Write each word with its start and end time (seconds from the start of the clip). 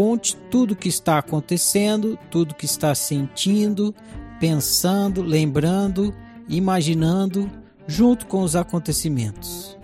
Conte 0.00 0.34
tudo 0.50 0.72
o 0.72 0.76
que 0.76 0.88
está 0.88 1.18
acontecendo, 1.18 2.18
tudo 2.30 2.52
o 2.52 2.54
que 2.54 2.64
está 2.64 2.94
sentindo, 2.94 3.94
pensando, 4.40 5.20
lembrando, 5.20 6.14
imaginando, 6.48 7.50
junto 7.86 8.26
com 8.26 8.42
os 8.42 8.56
acontecimentos. 8.56 9.78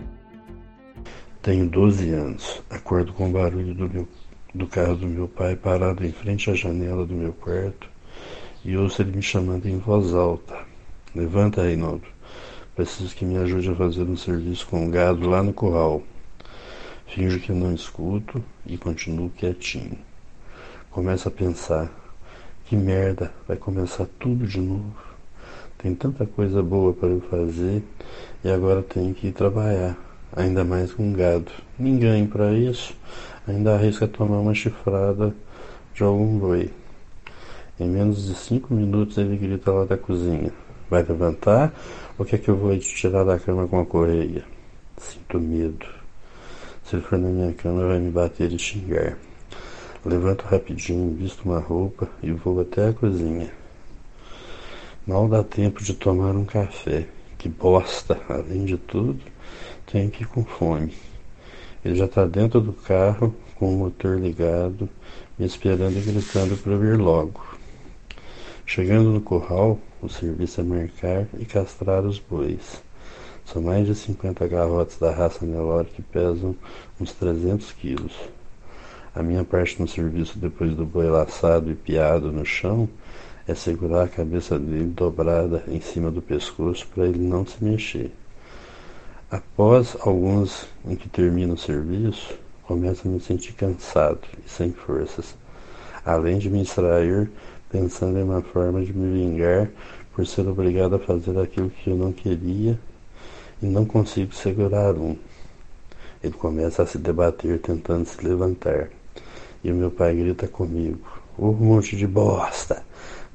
Tenho 1.43 1.69
12 1.69 2.15
anos. 2.15 2.63
Acordo 2.71 3.13
com 3.13 3.29
o 3.29 3.31
barulho 3.31 3.75
do, 3.75 3.91
meu, 3.91 4.09
do 4.55 4.67
carro 4.67 4.97
do 4.97 5.07
meu 5.07 5.29
pai 5.29 5.55
parado 5.55 6.03
em 6.03 6.13
frente 6.13 6.51
à 6.51 6.55
janela 6.55 7.05
do 7.05 7.13
meu 7.13 7.35
quarto 7.35 7.87
e 8.65 8.75
ouço 8.75 9.03
ele 9.03 9.15
me 9.15 9.23
chamando 9.23 9.67
em 9.67 9.77
voz 9.77 10.15
alta. 10.15 10.57
Levanta, 11.15 11.61
Reinaldo. 11.61 12.09
Preciso 12.75 13.15
que 13.15 13.27
me 13.27 13.37
ajude 13.37 13.69
a 13.69 13.75
fazer 13.75 14.05
um 14.05 14.17
serviço 14.17 14.67
com 14.67 14.89
o 14.89 14.91
gado 14.91 15.29
lá 15.29 15.43
no 15.43 15.53
curral. 15.53 16.03
Finjo 17.07 17.41
que 17.41 17.53
não 17.53 17.73
escuto 17.73 18.43
e 18.67 18.77
continuo 18.77 19.31
quietinho. 19.31 19.97
Começo 20.91 21.29
a 21.29 21.31
pensar: 21.31 21.91
que 22.67 22.77
merda, 22.77 23.33
vai 23.47 23.57
começar 23.57 24.07
tudo 24.19 24.47
de 24.47 24.61
novo. 24.61 24.93
Tem 25.79 25.95
tanta 25.95 26.27
coisa 26.27 26.63
boa 26.63 26.93
para 26.93 27.09
eu 27.09 27.21
fazer 27.21 27.83
e 28.45 28.51
agora 28.51 28.83
tenho 28.83 29.15
que 29.15 29.29
ir 29.29 29.33
trabalhar, 29.33 29.97
ainda 30.35 30.65
mais 30.65 30.93
com 30.93 31.13
gado. 31.13 31.51
Ninguém 31.79 32.27
para 32.27 32.53
isso, 32.53 32.95
ainda 33.47 33.75
arrisca 33.75 34.09
tomar 34.09 34.41
uma 34.41 34.53
chifrada 34.53 35.35
de 35.95 36.03
algum 36.03 36.39
boi. 36.39 36.71
Em 37.79 37.89
menos 37.89 38.27
de 38.27 38.35
cinco 38.35 38.75
minutos 38.75 39.17
ele 39.17 39.37
grita 39.37 39.71
lá 39.71 39.85
da 39.85 39.97
cozinha: 39.97 40.53
Vai 40.91 41.03
levantar 41.05 41.73
ou 42.19 42.27
quer 42.27 42.39
que 42.39 42.49
eu 42.49 42.57
vou 42.57 42.77
te 42.77 42.95
tirar 42.95 43.25
da 43.25 43.39
cama 43.39 43.69
com 43.69 43.81
a 43.81 43.87
correia? 43.87 44.45
Sinto 44.99 45.39
medo. 45.39 46.06
For 46.87 47.19
na 47.19 47.29
minha 47.29 47.53
cama, 47.53 47.85
vai 47.85 47.99
me 47.99 48.13
bater 48.13 48.53
e 48.53 48.59
xingar. 48.61 49.19
Levanto 50.05 50.43
rapidinho, 50.43 51.17
visto 51.17 51.43
uma 51.45 51.59
roupa 51.59 52.09
e 52.23 52.31
vou 52.31 52.61
até 52.61 52.91
a 52.91 52.93
cozinha. 52.93 53.53
Mal 55.05 55.27
dá 55.27 55.43
tempo 55.43 55.83
de 55.83 55.95
tomar 55.95 56.37
um 56.37 56.45
café. 56.45 57.09
Que 57.39 57.49
bosta! 57.49 58.21
Além 58.29 58.65
de 58.65 58.77
tudo, 58.77 59.21
tenho 59.85 60.09
que 60.13 60.23
ir 60.23 60.27
com 60.29 60.45
fome. 60.45 60.95
Ele 61.85 61.97
já 61.97 62.05
está 62.05 62.25
dentro 62.25 62.61
do 62.61 62.73
carro, 62.73 63.35
com 63.57 63.75
o 63.75 63.79
motor 63.79 64.21
ligado, 64.21 64.89
me 65.37 65.45
esperando 65.45 65.99
e 65.99 66.01
gritando 66.01 66.57
para 66.57 66.77
vir 66.77 66.97
logo. 66.97 67.45
Chegando 68.65 69.11
no 69.11 69.21
curral, 69.21 69.81
o 70.01 70.09
serviço 70.09 70.61
é 70.61 70.65
marcar 70.65 71.27
e 71.37 71.45
castrar 71.45 72.05
os 72.05 72.21
bois. 72.21 72.86
São 73.47 73.63
mais 73.63 73.87
de 73.87 73.95
50 73.95 74.47
garrotes 74.49 74.99
da 74.99 75.13
raça 75.13 75.47
Nelore 75.47 75.87
que 75.87 76.03
pesam 76.03 76.55
uns 77.01 77.13
300 77.13 77.71
quilos. 77.73 78.13
A 79.15 79.23
minha 79.23 79.45
parte 79.45 79.81
no 79.81 79.87
serviço 79.87 80.37
depois 80.39 80.75
do 80.75 80.85
boi 80.85 81.09
laçado 81.09 81.71
e 81.71 81.75
piado 81.77 82.33
no 82.33 82.45
chão 82.45 82.89
é 83.47 83.55
segurar 83.55 84.03
a 84.03 84.09
cabeça 84.09 84.59
dele 84.59 84.87
dobrada 84.87 85.63
em 85.69 85.81
cima 85.81 86.11
do 86.11 86.21
pescoço 86.21 86.87
para 86.93 87.07
ele 87.07 87.21
não 87.21 87.47
se 87.47 87.63
mexer. 87.63 88.11
Após 89.31 89.97
alguns 90.01 90.67
em 90.85 90.97
que 90.97 91.09
termino 91.09 91.55
o 91.55 91.59
serviço, 91.59 92.35
começo 92.65 93.07
a 93.07 93.11
me 93.11 93.21
sentir 93.21 93.53
cansado 93.53 94.21
e 94.45 94.51
sem 94.51 94.73
forças, 94.73 95.37
além 96.05 96.39
de 96.39 96.51
me 96.51 96.63
extrair 96.63 97.31
pensando 97.71 98.19
em 98.19 98.25
uma 98.25 98.43
forma 98.43 98.85
de 98.85 98.93
me 98.93 99.21
vingar 99.21 99.71
por 100.13 100.27
ser 100.27 100.49
obrigado 100.49 100.97
a 100.97 100.99
fazer 100.99 101.39
aquilo 101.39 101.71
que 101.71 101.91
eu 101.91 101.97
não 101.97 102.13
queria 102.13 102.77
e 103.63 103.67
não 103.67 103.85
consigo 103.85 104.35
segurar 104.35 104.95
um. 104.95 105.17
Ele 106.23 106.33
começa 106.33 106.83
a 106.83 106.87
se 106.87 106.99
debater 106.99 107.61
tentando 107.61 108.07
se 108.07 108.23
levantar. 108.27 108.89
E 109.63 109.71
o 109.71 109.75
meu 109.75 109.91
pai 109.91 110.15
grita 110.15 110.49
comigo: 110.49 111.01
Ô 111.39 111.49
oh, 111.49 111.53
monte 111.53 111.97
de 111.97 112.07
bosta! 112.07 112.83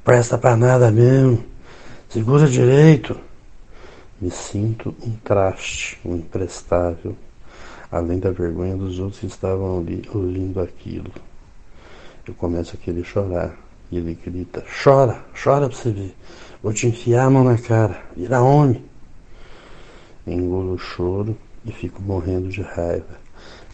Presta 0.03 0.37
pra 0.37 0.55
nada 0.55 0.91
mesmo! 0.91 1.43
Segura 2.09 2.47
direito! 2.47 3.17
Me 4.19 4.29
sinto 4.29 4.93
um 5.01 5.11
traste, 5.23 5.99
um 6.05 6.15
imprestável, 6.15 7.15
além 7.91 8.19
da 8.19 8.29
vergonha 8.29 8.77
dos 8.77 8.99
outros 8.99 9.19
que 9.19 9.25
estavam 9.25 9.79
ali 9.79 10.07
ouvindo 10.13 10.61
aquilo. 10.61 11.11
Eu 12.27 12.35
começo 12.35 12.75
a 12.75 12.83
querer 12.83 13.03
chorar. 13.03 13.55
E 13.91 13.97
ele 13.97 14.17
grita: 14.23 14.63
Chora, 14.83 15.25
chora 15.43 15.67
pra 15.67 15.77
você 15.77 15.91
ver. 15.91 16.15
Vou 16.61 16.71
te 16.71 16.87
enfiar 16.87 17.25
a 17.25 17.29
mão 17.29 17.43
na 17.43 17.57
cara. 17.57 18.03
Vira 18.15 18.41
homem. 18.41 18.90
Engulo 20.27 20.73
o 20.73 20.77
choro 20.77 21.35
e 21.65 21.71
fico 21.71 22.01
morrendo 22.01 22.49
de 22.49 22.61
raiva. 22.61 23.19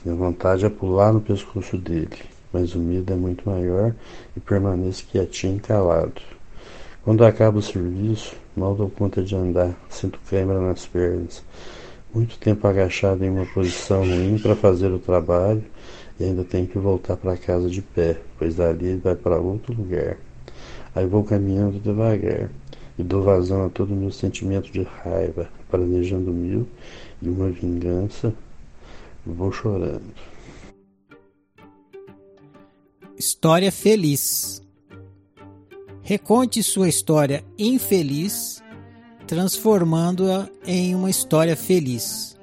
Minha 0.03 0.16
vontade 0.16 0.66
é 0.66 0.69
pular 0.69 1.12
no 1.12 1.19
pescoço 1.19 1.78
dele, 1.78 2.18
mas 2.53 2.74
o 2.74 2.80
medo 2.80 3.12
é 3.12 3.16
muito 3.16 3.50
maior 3.50 3.94
e 4.35 4.40
permaneço 4.40 5.06
quietinho 5.07 5.57
e 5.57 5.59
calado. 5.59 6.22
Quando 7.03 7.25
acaba 7.25 7.57
o 7.59 7.62
serviço, 7.62 8.36
mal 8.56 8.75
dou 8.75 8.90
conta 8.90 9.22
de 9.22 9.36
andar, 9.36 9.74
sinto 9.90 10.19
câimbra 10.30 10.59
nas 10.62 10.86
pernas. 10.86 11.44
Muito 12.13 12.38
tempo 12.38 12.66
agachado 12.66 13.25
em 13.25 13.30
uma 13.30 13.46
posição 13.46 14.00
ruim 14.02 14.40
para 14.40 14.56
fazer 14.56 14.91
o 14.91 15.00
trabalho 15.00 15.63
e 16.18 16.24
ainda 16.24 16.46
tenho 16.46 16.68
que 16.68 16.80
voltar 16.80 17.18
para 17.18 17.36
casa 17.36 17.69
de 17.69 17.81
pé, 17.81 18.18
pois 18.40 18.56
dali 18.56 18.86
ele 18.86 19.02
vai 19.02 19.16
para 19.16 19.38
outro 19.38 19.74
lugar. 19.74 20.18
Aí 20.95 21.06
vou 21.06 21.25
caminhando 21.25 21.80
devagar 21.80 22.50
e 22.97 23.03
dou 23.03 23.23
vazão 23.23 23.65
a 23.65 23.69
todo 23.69 23.94
o 23.94 23.95
meu 23.95 24.11
sentimento 24.11 24.71
de 24.71 24.83
raiva, 24.83 25.49
planejando 25.69 26.31
mil 26.31 26.67
e 27.21 27.29
uma 27.29 27.49
vingança, 27.49 28.33
vou 29.25 29.51
chorando. 29.51 30.13
História 33.17 33.71
feliz. 33.71 34.61
Reconte 36.01 36.63
sua 36.63 36.88
história 36.88 37.44
infeliz, 37.57 38.63
transformando-a 39.27 40.47
em 40.65 40.95
uma 40.95 41.09
história 41.09 41.55
feliz. 41.55 42.38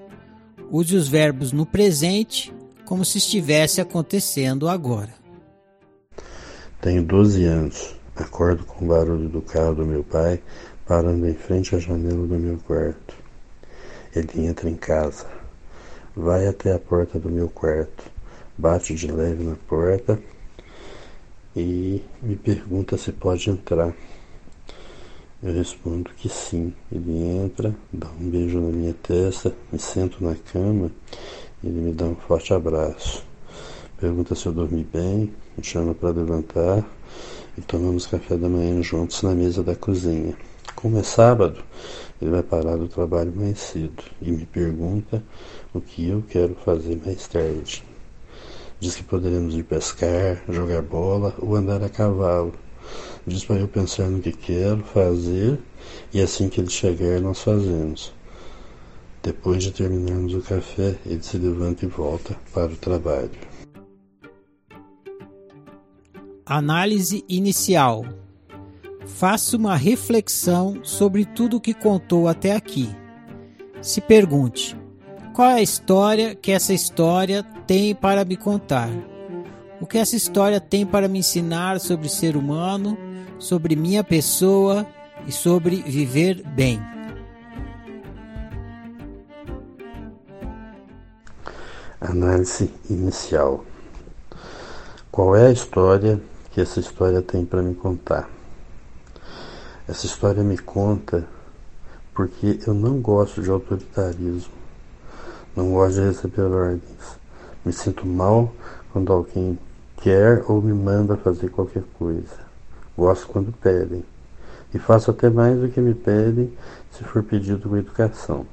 Use 0.70 0.94
os 0.94 1.08
verbos 1.08 1.52
no 1.52 1.64
presente 1.64 2.52
como 2.84 3.04
se 3.04 3.18
estivesse 3.18 3.80
acontecendo 3.80 4.68
agora. 4.68 5.14
Tenho 6.80 7.02
12 7.02 7.44
anos. 7.44 7.94
Acordo 8.16 8.64
com 8.64 8.84
o 8.84 8.88
barulho 8.88 9.28
do 9.28 9.43
carro 9.43 9.75
do 9.75 9.87
meu 9.87 10.05
pai 10.05 10.40
parando 10.87 11.26
em 11.28 11.34
frente 11.34 11.75
à 11.75 11.78
janela 11.78 12.26
do 12.26 12.38
meu 12.38 12.58
quarto. 12.58 13.14
Ele 14.14 14.46
entra 14.46 14.69
em 14.69 14.76
casa, 14.76 15.26
vai 16.14 16.46
até 16.46 16.72
a 16.72 16.78
porta 16.78 17.19
do 17.19 17.28
meu 17.28 17.49
quarto, 17.49 18.05
bate 18.56 18.94
de 18.94 19.11
leve 19.11 19.43
na 19.43 19.56
porta 19.69 20.20
e 21.56 22.02
me 22.22 22.37
pergunta 22.37 22.96
se 22.96 23.11
pode 23.12 23.50
entrar. 23.50 23.93
Eu 25.43 25.52
respondo 25.52 26.11
que 26.16 26.28
sim. 26.28 26.72
Ele 26.90 27.22
entra, 27.22 27.75
dá 27.93 28.08
um 28.20 28.31
beijo 28.31 28.61
na 28.61 28.70
minha 28.70 28.94
testa, 28.94 29.52
me 29.72 29.78
sento 29.78 30.25
na 30.25 30.34
cama 30.34 30.90
ele 31.66 31.81
me 31.81 31.93
dá 31.93 32.05
um 32.05 32.14
forte 32.14 32.52
abraço. 32.52 33.25
Pergunta 33.99 34.34
se 34.34 34.44
eu 34.44 34.52
dormi 34.52 34.84
bem, 34.84 35.32
me 35.56 35.64
chama 35.64 35.94
para 35.94 36.11
levantar 36.11 36.84
e 37.56 37.60
tomamos 37.60 38.06
café 38.06 38.36
da 38.36 38.48
manhã 38.48 38.82
juntos 38.82 39.22
na 39.22 39.34
mesa 39.34 39.62
da 39.62 39.74
cozinha. 39.74 40.36
Como 40.74 40.98
é 40.98 41.02
sábado, 41.02 41.62
ele 42.20 42.30
vai 42.30 42.42
parar 42.42 42.76
do 42.76 42.88
trabalho 42.88 43.32
mais 43.34 43.58
cedo 43.58 44.02
e 44.20 44.30
me 44.30 44.44
pergunta 44.46 45.22
o 45.72 45.80
que 45.80 46.08
eu 46.08 46.22
quero 46.28 46.54
fazer 46.64 47.00
mais 47.04 47.26
tarde. 47.28 47.84
Diz 48.80 48.96
que 48.96 49.02
poderemos 49.02 49.54
ir 49.54 49.62
pescar, 49.62 50.42
jogar 50.48 50.82
bola 50.82 51.34
ou 51.38 51.54
andar 51.54 51.82
a 51.82 51.88
cavalo 51.88 52.52
Diz 53.26 53.42
para 53.42 53.56
eu 53.56 53.68
pensar 53.68 54.10
no 54.10 54.20
que 54.20 54.32
quero 54.32 54.82
fazer 54.82 55.58
e 56.12 56.20
assim 56.20 56.48
que 56.50 56.60
ele 56.60 56.68
chegar 56.68 57.20
nós 57.20 57.40
fazemos. 57.42 58.12
Depois 59.22 59.62
de 59.62 59.70
terminarmos 59.70 60.34
o 60.34 60.42
café, 60.42 60.96
ele 61.06 61.22
se 61.22 61.38
levanta 61.38 61.86
e 61.86 61.88
volta 61.88 62.36
para 62.52 62.70
o 62.70 62.76
trabalho. 62.76 63.30
Análise 66.46 67.25
inicial. 67.29 68.05
Faça 69.06 69.56
uma 69.56 69.76
reflexão 69.76 70.81
sobre 70.82 71.25
tudo 71.25 71.56
o 71.56 71.61
que 71.61 71.75
contou 71.75 72.29
até 72.29 72.55
aqui. 72.55 72.88
Se 73.81 74.00
pergunte: 74.00 74.76
qual 75.35 75.50
é 75.50 75.55
a 75.55 75.62
história 75.62 76.35
que 76.35 76.52
essa 76.52 76.73
história 76.73 77.43
tem 77.67 77.94
para 77.94 78.25
me 78.25 78.37
contar? 78.37 78.91
O 79.81 79.87
que 79.87 79.99
essa 79.99 80.17
história 80.17 80.61
tem 80.61 80.87
para 80.87 81.08
me 81.08 81.19
ensinar 81.19 81.81
sobre 81.81 82.08
ser 82.08 82.37
humano 82.37 82.97
sobre 83.38 83.76
minha 83.76 84.02
pessoa 84.02 84.87
e 85.26 85.32
sobre 85.32 85.76
viver 85.82 86.43
bem. 86.43 86.81
Análise 92.00 92.73
inicial. 92.88 93.64
Qual 95.11 95.35
é 95.37 95.47
a 95.47 95.52
história 95.52 96.20
que 96.54 96.60
essa 96.60 96.78
história 96.78 97.20
tem 97.20 97.44
para 97.44 97.60
me 97.60 97.74
contar? 97.74 98.30
Essa 99.88 100.06
história 100.06 100.40
me 100.44 100.56
conta 100.56 101.26
porque 102.14 102.60
eu 102.64 102.72
não 102.72 103.00
gosto 103.00 103.42
de 103.42 103.50
autoritarismo, 103.50 104.52
não 105.56 105.72
gosto 105.72 105.94
de 105.96 106.06
receber 106.06 106.42
ordens. 106.42 107.18
Me 107.64 107.72
sinto 107.72 108.06
mal 108.06 108.52
quando 108.92 109.12
alguém 109.12 109.58
quer 110.00 110.44
ou 110.46 110.62
me 110.62 110.72
manda 110.72 111.16
fazer 111.16 111.48
qualquer 111.48 111.82
coisa. 111.98 112.44
Gosto 112.96 113.26
quando 113.26 113.52
pedem. 113.60 114.04
E 114.72 114.78
faço 114.78 115.10
até 115.10 115.28
mais 115.28 115.58
do 115.58 115.68
que 115.68 115.80
me 115.80 115.92
pedem 115.92 116.52
se 116.92 117.02
for 117.02 117.24
pedido 117.24 117.68
com 117.68 117.76
educação. 117.76 118.46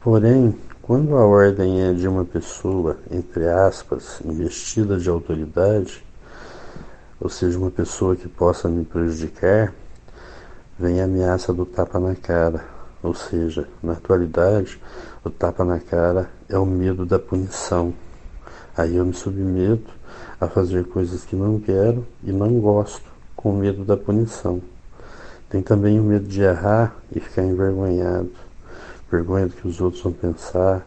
Porém, 0.00 0.58
quando 0.82 1.16
a 1.16 1.24
ordem 1.24 1.82
é 1.82 1.92
de 1.92 2.08
uma 2.08 2.24
pessoa, 2.24 2.98
entre 3.12 3.48
aspas, 3.48 4.20
investida 4.24 4.98
de 4.98 5.08
autoridade, 5.08 6.02
ou 7.20 7.28
seja, 7.28 7.58
uma 7.58 7.70
pessoa 7.70 8.16
que 8.16 8.26
possa 8.26 8.68
me 8.68 8.84
prejudicar, 8.84 9.74
vem 10.78 11.00
a 11.02 11.04
ameaça 11.04 11.52
do 11.52 11.66
tapa 11.66 12.00
na 12.00 12.14
cara. 12.14 12.64
Ou 13.02 13.14
seja, 13.14 13.68
na 13.82 13.92
atualidade, 13.92 14.80
o 15.22 15.28
tapa 15.28 15.64
na 15.64 15.78
cara 15.78 16.30
é 16.48 16.58
o 16.58 16.64
medo 16.64 17.04
da 17.04 17.18
punição. 17.18 17.92
Aí 18.76 18.96
eu 18.96 19.04
me 19.04 19.12
submeto 19.12 19.90
a 20.40 20.48
fazer 20.48 20.86
coisas 20.86 21.24
que 21.24 21.36
não 21.36 21.60
quero 21.60 22.06
e 22.24 22.32
não 22.32 22.58
gosto 22.60 23.04
com 23.36 23.52
medo 23.52 23.84
da 23.84 23.96
punição. 23.96 24.62
Tem 25.50 25.62
também 25.62 26.00
o 26.00 26.02
medo 26.02 26.26
de 26.26 26.40
errar 26.40 26.96
e 27.14 27.20
ficar 27.20 27.42
envergonhado, 27.42 28.30
vergonha 29.10 29.46
do 29.46 29.54
que 29.54 29.66
os 29.66 29.80
outros 29.80 30.02
vão 30.02 30.12
pensar 30.12 30.86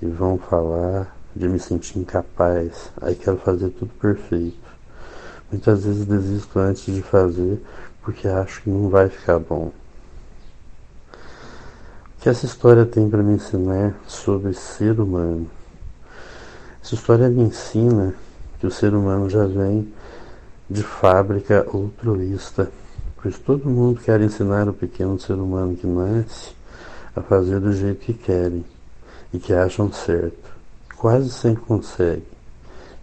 e 0.00 0.06
vão 0.06 0.38
falar, 0.38 1.16
de 1.34 1.48
me 1.48 1.58
sentir 1.58 1.98
incapaz. 1.98 2.92
Aí 3.00 3.16
quero 3.16 3.38
fazer 3.38 3.70
tudo 3.70 3.92
perfeito. 3.94 4.63
Muitas 5.54 5.84
vezes 5.84 6.04
desisto 6.04 6.58
antes 6.58 6.92
de 6.92 7.00
fazer 7.00 7.62
porque 8.02 8.26
acho 8.26 8.60
que 8.60 8.68
não 8.68 8.88
vai 8.88 9.08
ficar 9.08 9.38
bom. 9.38 9.70
O 11.12 12.20
que 12.20 12.28
essa 12.28 12.44
história 12.44 12.84
tem 12.84 13.08
para 13.08 13.22
me 13.22 13.34
ensinar 13.34 13.94
sobre 14.04 14.52
ser 14.52 14.98
humano? 14.98 15.48
Essa 16.82 16.96
história 16.96 17.28
me 17.28 17.42
ensina 17.42 18.16
que 18.58 18.66
o 18.66 18.70
ser 18.70 18.94
humano 18.94 19.30
já 19.30 19.46
vem 19.46 19.94
de 20.68 20.82
fábrica 20.82 21.64
altruísta, 21.72 22.72
pois 23.22 23.38
todo 23.38 23.70
mundo 23.70 24.00
quer 24.00 24.20
ensinar 24.20 24.68
o 24.68 24.74
pequeno 24.74 25.20
ser 25.20 25.34
humano 25.34 25.76
que 25.76 25.86
nasce 25.86 26.52
a 27.14 27.22
fazer 27.22 27.60
do 27.60 27.72
jeito 27.72 28.00
que 28.00 28.12
querem 28.12 28.64
e 29.32 29.38
que 29.38 29.52
acham 29.52 29.92
certo. 29.92 30.52
Quase 30.96 31.30
sempre 31.30 31.62
consegue 31.62 32.33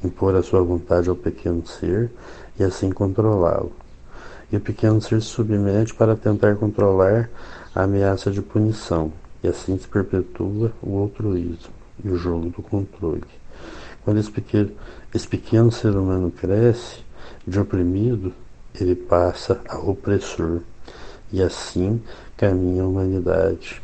impor 0.03 0.35
a 0.35 0.43
sua 0.43 0.61
vontade 0.61 1.09
ao 1.09 1.15
pequeno 1.15 1.65
ser 1.65 2.11
e 2.59 2.63
assim 2.63 2.89
controlá-lo. 2.91 3.71
E 4.51 4.57
o 4.57 4.59
pequeno 4.59 5.01
ser 5.01 5.21
se 5.21 5.27
submete 5.27 5.93
para 5.93 6.15
tentar 6.15 6.55
controlar 6.55 7.29
a 7.73 7.83
ameaça 7.83 8.29
de 8.31 8.41
punição, 8.41 9.13
e 9.41 9.47
assim 9.47 9.77
se 9.77 9.87
perpetua 9.87 10.71
o 10.81 10.99
altruísmo 10.99 11.71
e 12.03 12.09
o 12.09 12.17
jogo 12.17 12.49
do 12.49 12.61
controle. 12.61 13.23
Quando 14.03 14.19
esse 14.19 14.31
pequeno, 14.31 14.71
esse 15.13 15.27
pequeno 15.27 15.71
ser 15.71 15.95
humano 15.95 16.31
cresce, 16.31 16.97
de 17.47 17.59
oprimido, 17.59 18.33
ele 18.79 18.95
passa 18.95 19.61
a 19.67 19.77
opressor, 19.77 20.61
e 21.31 21.41
assim 21.41 22.01
caminha 22.35 22.83
a 22.83 22.87
humanidade. 22.87 23.81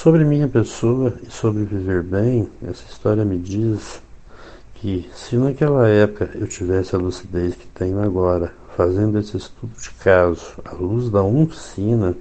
Sobre 0.00 0.24
minha 0.24 0.46
pessoa 0.46 1.12
e 1.26 1.28
sobre 1.28 1.64
viver 1.64 2.04
bem, 2.04 2.48
essa 2.62 2.84
história 2.88 3.24
me 3.24 3.36
diz 3.36 4.00
que 4.76 5.10
se 5.12 5.36
naquela 5.36 5.88
época 5.88 6.30
eu 6.36 6.46
tivesse 6.46 6.94
a 6.94 6.98
lucidez 7.00 7.56
que 7.56 7.66
tenho 7.66 8.00
agora, 8.00 8.52
fazendo 8.76 9.18
esse 9.18 9.36
estudo 9.36 9.72
de 9.76 9.90
caso 9.90 10.52
à 10.64 10.72
luz 10.72 11.10
da 11.10 11.20
oficina, 11.24 12.14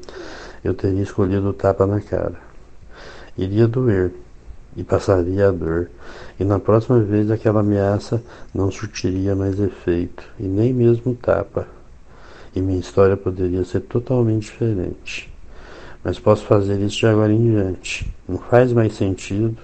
eu 0.64 0.74
teria 0.74 1.04
escolhido 1.04 1.50
o 1.50 1.54
tapa 1.54 1.86
na 1.86 2.02
cara. 2.02 2.40
Iria 3.38 3.68
doer, 3.68 4.12
e 4.76 4.84
passaria 4.84 5.50
a 5.50 5.52
dor, 5.52 5.92
e 6.40 6.44
na 6.44 6.58
próxima 6.58 7.00
vez 7.00 7.30
aquela 7.30 7.60
ameaça 7.60 8.24
não 8.56 8.72
surtiria 8.72 9.36
mais 9.36 9.60
efeito, 9.60 10.24
e 10.40 10.48
nem 10.48 10.74
mesmo 10.74 11.14
tapa, 11.14 11.68
e 12.56 12.60
minha 12.60 12.80
história 12.80 13.16
poderia 13.16 13.64
ser 13.64 13.82
totalmente 13.82 14.46
diferente. 14.46 15.37
Mas 16.08 16.18
posso 16.18 16.46
fazer 16.46 16.80
isso 16.80 17.00
de 17.00 17.06
agora 17.06 17.34
em 17.34 17.52
diante. 17.52 18.10
Não 18.30 18.38
faz 18.38 18.72
mais 18.72 18.96
sentido 18.96 19.58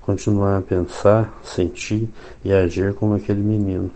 continuar 0.00 0.58
a 0.58 0.60
pensar, 0.60 1.32
sentir 1.44 2.08
e 2.44 2.52
agir 2.52 2.92
como 2.92 3.14
aquele 3.14 3.40
menino. 3.40 3.88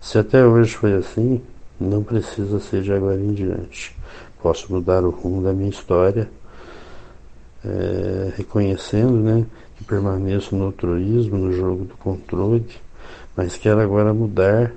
Se 0.00 0.16
até 0.16 0.46
hoje 0.46 0.76
foi 0.76 0.94
assim, 0.94 1.42
não 1.80 2.04
precisa 2.04 2.60
ser 2.60 2.82
de 2.82 2.92
agora 2.92 3.18
em 3.18 3.34
diante. 3.34 3.96
Posso 4.40 4.72
mudar 4.72 5.02
o 5.02 5.10
rumo 5.10 5.42
da 5.42 5.52
minha 5.52 5.70
história 5.70 6.30
é, 7.64 8.32
reconhecendo 8.36 9.14
né, 9.14 9.44
que 9.76 9.82
permaneço 9.82 10.54
no 10.54 10.66
altruísmo, 10.66 11.36
no 11.36 11.52
jogo 11.52 11.84
do 11.86 11.96
controle, 11.96 12.64
mas 13.36 13.56
quero 13.56 13.80
agora 13.80 14.14
mudar 14.14 14.72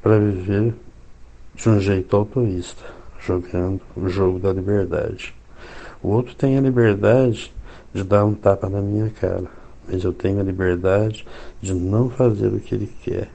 para 0.00 0.16
viver 0.16 0.72
de 1.56 1.68
um 1.68 1.80
jeito 1.80 2.14
altruísta, 2.16 2.84
jogando 3.26 3.80
o 3.96 4.08
jogo 4.08 4.38
da 4.38 4.52
liberdade. 4.52 5.34
O 6.02 6.08
outro 6.08 6.34
tem 6.34 6.58
a 6.58 6.60
liberdade 6.60 7.52
de 7.92 8.04
dar 8.04 8.24
um 8.24 8.34
tapa 8.34 8.68
na 8.68 8.80
minha 8.80 9.10
cara, 9.10 9.46
mas 9.88 10.04
eu 10.04 10.12
tenho 10.12 10.40
a 10.40 10.42
liberdade 10.42 11.26
de 11.60 11.72
não 11.72 12.10
fazer 12.10 12.48
o 12.48 12.60
que 12.60 12.74
ele 12.74 12.92
quer 13.02 13.30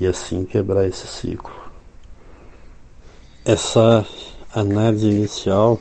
e 0.00 0.06
assim 0.06 0.44
quebrar 0.44 0.86
esse 0.86 1.06
ciclo. 1.06 1.52
Essa 3.44 4.06
análise 4.54 5.06
inicial 5.06 5.78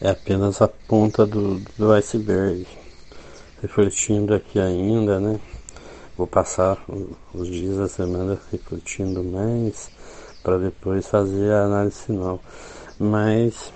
é 0.00 0.10
apenas 0.10 0.60
a 0.60 0.68
ponta 0.68 1.24
do, 1.24 1.58
do 1.78 1.92
iceberg. 1.92 2.66
Refletindo 3.62 4.34
aqui 4.34 4.60
ainda, 4.60 5.18
né? 5.18 5.40
Vou 6.18 6.26
passar 6.26 6.84
os 7.32 7.48
dias 7.48 7.78
da 7.78 7.88
semana 7.88 8.38
refletindo 8.52 9.24
mais 9.24 9.90
para 10.44 10.58
depois 10.58 11.06
fazer 11.08 11.50
a 11.52 11.64
análise 11.64 12.02
final. 12.02 12.40
Mas 13.00 13.72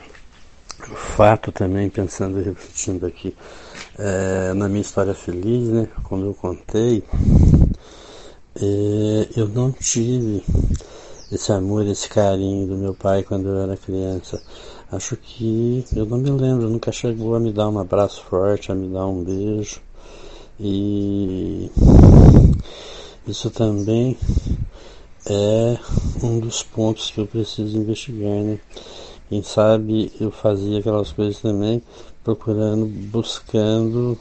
o 0.89 0.95
fato 0.95 1.51
também, 1.51 1.89
pensando 1.89 2.39
e 2.41 2.45
refletindo 2.45 3.07
aqui, 3.07 3.35
é, 3.99 4.53
na 4.55 4.69
minha 4.69 4.83
história 4.83 5.15
feliz, 5.15 5.69
né? 5.69 5.89
Como 6.05 6.27
eu 6.27 6.35
contei, 6.35 7.03
é, 8.55 9.29
eu 9.35 9.49
não 9.49 9.73
tive 9.73 10.45
esse 11.33 11.51
amor, 11.51 11.87
esse 11.87 12.09
carinho 12.09 12.69
do 12.69 12.77
meu 12.77 12.95
pai 12.95 13.23
quando 13.23 13.49
eu 13.49 13.59
era 13.59 13.77
criança. 13.77 14.41
Acho 14.93 15.17
que 15.17 15.85
eu 15.97 16.07
não 16.07 16.19
me 16.19 16.31
lembro, 16.31 16.69
nunca 16.69 16.93
chegou 16.93 17.35
a 17.35 17.41
me 17.41 17.53
dar 17.53 17.69
um 17.69 17.79
abraço 17.79 18.23
forte, 18.25 18.71
a 18.71 18.75
me 18.75 18.93
dar 18.93 19.07
um 19.07 19.25
beijo. 19.25 19.81
E 20.61 21.71
Isso 23.29 23.51
também 23.51 24.17
é 25.29 25.79
um 26.23 26.41
dos 26.41 26.63
pontos 26.63 27.11
que 27.11 27.21
eu 27.21 27.27
preciso 27.27 27.77
investigar, 27.77 28.43
né? 28.43 28.59
Quem 29.29 29.43
sabe 29.43 30.11
eu 30.19 30.31
fazia 30.31 30.79
aquelas 30.79 31.13
coisas 31.13 31.39
também, 31.41 31.83
procurando, 32.25 32.87
buscando 32.87 34.19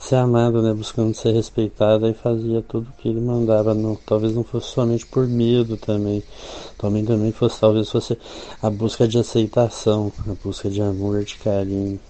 ser 0.00 0.16
amado, 0.16 0.60
né? 0.60 0.74
Buscando 0.74 1.14
ser 1.14 1.32
respeitado 1.32 2.08
e 2.08 2.14
fazia 2.14 2.60
tudo 2.60 2.88
o 2.90 3.00
que 3.00 3.08
ele 3.08 3.20
mandava. 3.20 3.72
Não, 3.72 3.94
talvez 3.94 4.34
não 4.34 4.42
fosse 4.42 4.70
somente 4.70 5.06
por 5.06 5.28
medo 5.28 5.76
também. 5.76 6.22
Também 6.76 7.04
também 7.04 7.30
fosse, 7.30 7.60
talvez 7.60 7.88
fosse 7.88 8.18
a 8.60 8.68
busca 8.68 9.06
de 9.06 9.18
aceitação, 9.18 10.12
a 10.28 10.34
busca 10.42 10.68
de 10.68 10.82
amor, 10.82 11.22
de 11.22 11.36
carinho. 11.36 12.00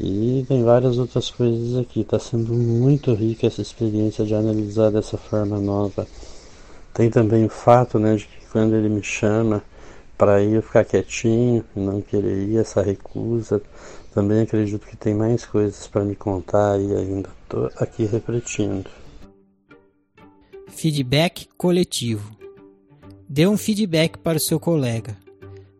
E 0.00 0.44
tem 0.48 0.64
várias 0.64 0.98
outras 0.98 1.30
coisas 1.30 1.76
aqui. 1.76 2.00
Está 2.00 2.18
sendo 2.18 2.54
muito 2.54 3.12
rica 3.12 3.46
essa 3.46 3.60
experiência 3.60 4.24
de 4.24 4.34
analisar 4.34 4.90
dessa 4.90 5.18
forma 5.18 5.58
nova. 5.58 6.06
Tem 6.94 7.08
também 7.08 7.44
o 7.44 7.48
fato, 7.48 7.98
né, 7.98 8.16
de 8.16 8.26
que 8.26 8.46
quando 8.50 8.74
ele 8.74 8.88
me 8.88 9.02
chama 9.02 9.62
para 10.16 10.42
ir 10.42 10.62
ficar 10.62 10.84
quietinho 10.84 11.64
não 11.74 12.00
querer 12.00 12.48
ir, 12.48 12.58
essa 12.58 12.82
recusa, 12.82 13.60
também 14.14 14.42
acredito 14.42 14.86
que 14.86 14.96
tem 14.96 15.14
mais 15.14 15.44
coisas 15.44 15.86
para 15.88 16.04
me 16.04 16.14
contar 16.14 16.78
e 16.78 16.94
ainda 16.94 17.30
estou 17.42 17.70
aqui 17.76 18.04
refletindo. 18.04 18.88
Feedback 20.68 21.48
coletivo. 21.56 22.36
Dê 23.28 23.46
um 23.46 23.56
feedback 23.56 24.18
para 24.18 24.36
o 24.36 24.40
seu 24.40 24.60
colega. 24.60 25.16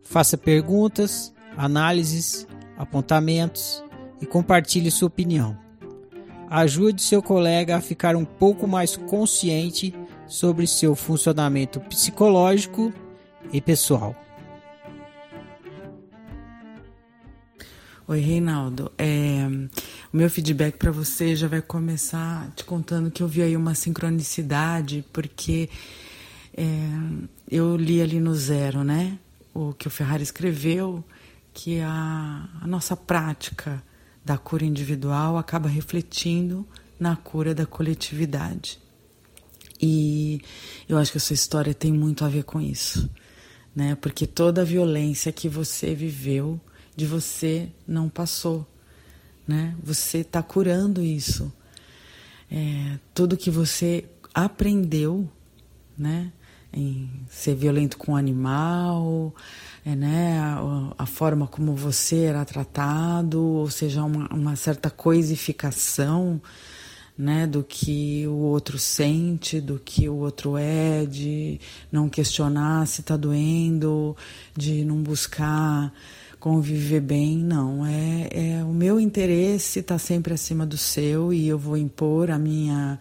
Faça 0.01 0.37
perguntas, 0.37 1.33
análises, 1.55 2.47
apontamentos 2.77 3.83
e 4.19 4.25
compartilhe 4.25 4.89
sua 4.89 5.07
opinião. 5.07 5.57
Ajude 6.49 7.01
seu 7.01 7.21
colega 7.21 7.77
a 7.77 7.81
ficar 7.81 8.15
um 8.15 8.25
pouco 8.25 8.67
mais 8.67 8.95
consciente 8.95 9.93
sobre 10.33 10.65
seu 10.65 10.95
funcionamento 10.95 11.79
psicológico 11.79 12.91
e 13.51 13.61
pessoal. 13.61 14.15
Oi, 18.07 18.19
Reinaldo. 18.19 18.91
É, 18.97 19.45
o 20.11 20.17
meu 20.17 20.27
feedback 20.31 20.77
para 20.77 20.89
você 20.89 21.35
já 21.35 21.47
vai 21.47 21.61
começar 21.61 22.51
te 22.55 22.63
contando 22.63 23.11
que 23.11 23.21
eu 23.21 23.27
vi 23.27 23.43
aí 23.43 23.55
uma 23.55 23.75
sincronicidade, 23.75 25.05
porque 25.13 25.69
é, 26.57 26.65
eu 27.47 27.77
li 27.77 28.01
ali 28.01 28.19
no 28.19 28.33
Zero, 28.33 28.83
né? 28.83 29.19
O 29.53 29.71
que 29.71 29.87
o 29.87 29.91
Ferrari 29.91 30.23
escreveu, 30.23 31.03
que 31.53 31.79
a, 31.79 32.49
a 32.59 32.65
nossa 32.65 32.97
prática 32.97 33.83
da 34.25 34.35
cura 34.35 34.65
individual 34.65 35.37
acaba 35.37 35.69
refletindo 35.69 36.67
na 36.99 37.15
cura 37.15 37.53
da 37.53 37.67
coletividade. 37.67 38.82
E 39.85 40.39
eu 40.87 40.97
acho 40.97 41.11
que 41.11 41.17
a 41.17 41.21
sua 41.21 41.33
história 41.33 41.73
tem 41.73 41.91
muito 41.91 42.23
a 42.23 42.29
ver 42.29 42.45
com 42.45 42.61
isso, 42.61 43.09
né? 43.75 43.95
Porque 43.95 44.25
toda 44.25 44.61
a 44.61 44.63
violência 44.63 45.29
que 45.29 45.49
você 45.49 45.93
viveu 45.93 46.57
de 46.95 47.05
você 47.05 47.67
não 47.85 48.07
passou, 48.07 48.65
né? 49.45 49.75
Você 49.83 50.19
está 50.19 50.41
curando 50.41 51.03
isso. 51.03 51.51
É, 52.49 52.97
tudo 53.13 53.35
que 53.35 53.51
você 53.51 54.05
aprendeu, 54.33 55.29
né? 55.97 56.31
Em 56.71 57.09
ser 57.29 57.53
violento 57.53 57.97
com 57.97 58.13
o 58.13 58.15
animal, 58.15 59.35
é, 59.85 59.97
né? 59.97 60.39
A, 60.39 60.93
a, 60.99 61.05
forma 61.05 61.45
como 61.45 61.75
você 61.75 62.19
era 62.21 62.45
tratado, 62.45 63.43
ou 63.43 63.69
seja, 63.69 64.01
uma, 64.01 64.33
uma 64.33 64.55
certa 64.55 64.89
coisificação, 64.89 66.41
né? 67.17 67.45
Do 67.47 67.63
que 67.63 68.25
o 68.27 68.35
outro 68.35 68.77
sente, 68.77 69.61
do 69.61 69.79
que 69.83 70.09
o 70.09 70.15
outro 70.15 70.57
é, 70.57 71.05
de 71.05 71.59
não 71.91 72.09
questionar 72.09 72.87
se 72.87 73.01
está 73.01 73.15
doendo, 73.15 74.15
de 74.55 74.83
não 74.83 74.97
buscar 75.01 75.93
conviver 76.39 76.99
bem, 76.99 77.37
não. 77.37 77.85
É, 77.85 78.57
é 78.57 78.63
o 78.65 78.73
meu 78.73 78.99
interesse 78.99 79.79
está 79.79 79.97
sempre 79.97 80.33
acima 80.33 80.65
do 80.65 80.77
seu 80.77 81.31
e 81.31 81.47
eu 81.47 81.57
vou 81.57 81.77
impor 81.77 82.29
a 82.29 82.37
minha 82.37 82.99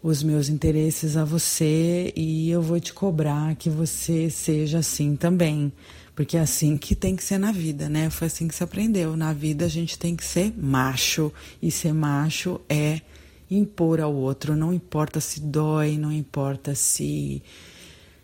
os 0.00 0.22
meus 0.22 0.48
interesses 0.48 1.16
a 1.16 1.24
você 1.24 2.12
e 2.14 2.48
eu 2.48 2.62
vou 2.62 2.78
te 2.78 2.92
cobrar 2.92 3.56
que 3.56 3.68
você 3.68 4.30
seja 4.30 4.78
assim 4.78 5.16
também. 5.16 5.72
Porque 6.16 6.36
é 6.36 6.40
assim 6.40 6.76
que 6.76 6.96
tem 6.96 7.14
que 7.14 7.22
ser 7.22 7.38
na 7.38 7.52
vida, 7.52 7.88
né? 7.88 8.10
Foi 8.10 8.26
assim 8.26 8.48
que 8.48 8.54
se 8.54 8.64
aprendeu. 8.64 9.16
Na 9.16 9.32
vida 9.32 9.66
a 9.66 9.68
gente 9.68 9.96
tem 9.96 10.16
que 10.16 10.24
ser 10.24 10.52
macho. 10.56 11.32
E 11.62 11.70
ser 11.70 11.92
macho 11.92 12.60
é 12.68 13.00
impor 13.48 14.00
ao 14.00 14.12
outro. 14.12 14.56
Não 14.56 14.74
importa 14.74 15.20
se 15.20 15.40
dói, 15.40 15.96
não 15.96 16.10
importa 16.10 16.74
se, 16.74 17.40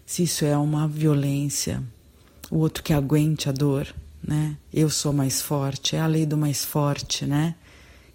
se 0.05 0.25
isso 0.25 0.45
é 0.45 0.57
uma 0.57 0.89
violência. 0.89 1.81
O 2.51 2.59
outro 2.59 2.83
que 2.83 2.93
aguente 2.93 3.49
a 3.49 3.53
dor 3.53 3.95
né? 4.23 4.57
Eu 4.73 4.89
sou 4.89 5.13
mais 5.13 5.43
forte, 5.43 5.97
é 5.97 6.01
a 6.01 6.07
lei 6.07 6.25
do 6.25 6.37
mais 6.37 6.65
forte, 6.65 7.27
né? 7.27 7.55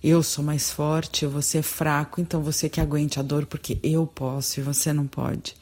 Eu 0.01 0.24
sou 0.24 0.43
mais 0.43 0.72
forte, 0.72 1.25
você 1.25 1.57
é 1.57 1.62
fraco, 1.62 2.22
então 2.22 2.41
você 2.41 2.69
que 2.69 2.79
aguente 2.79 3.19
a 3.19 3.24
dor 3.24 3.46
porque 3.46 3.77
eu 3.84 4.07
posso 4.07 4.60
e 4.60 4.63
você 4.63 4.93
não 4.93 5.05
pode. 5.05 5.55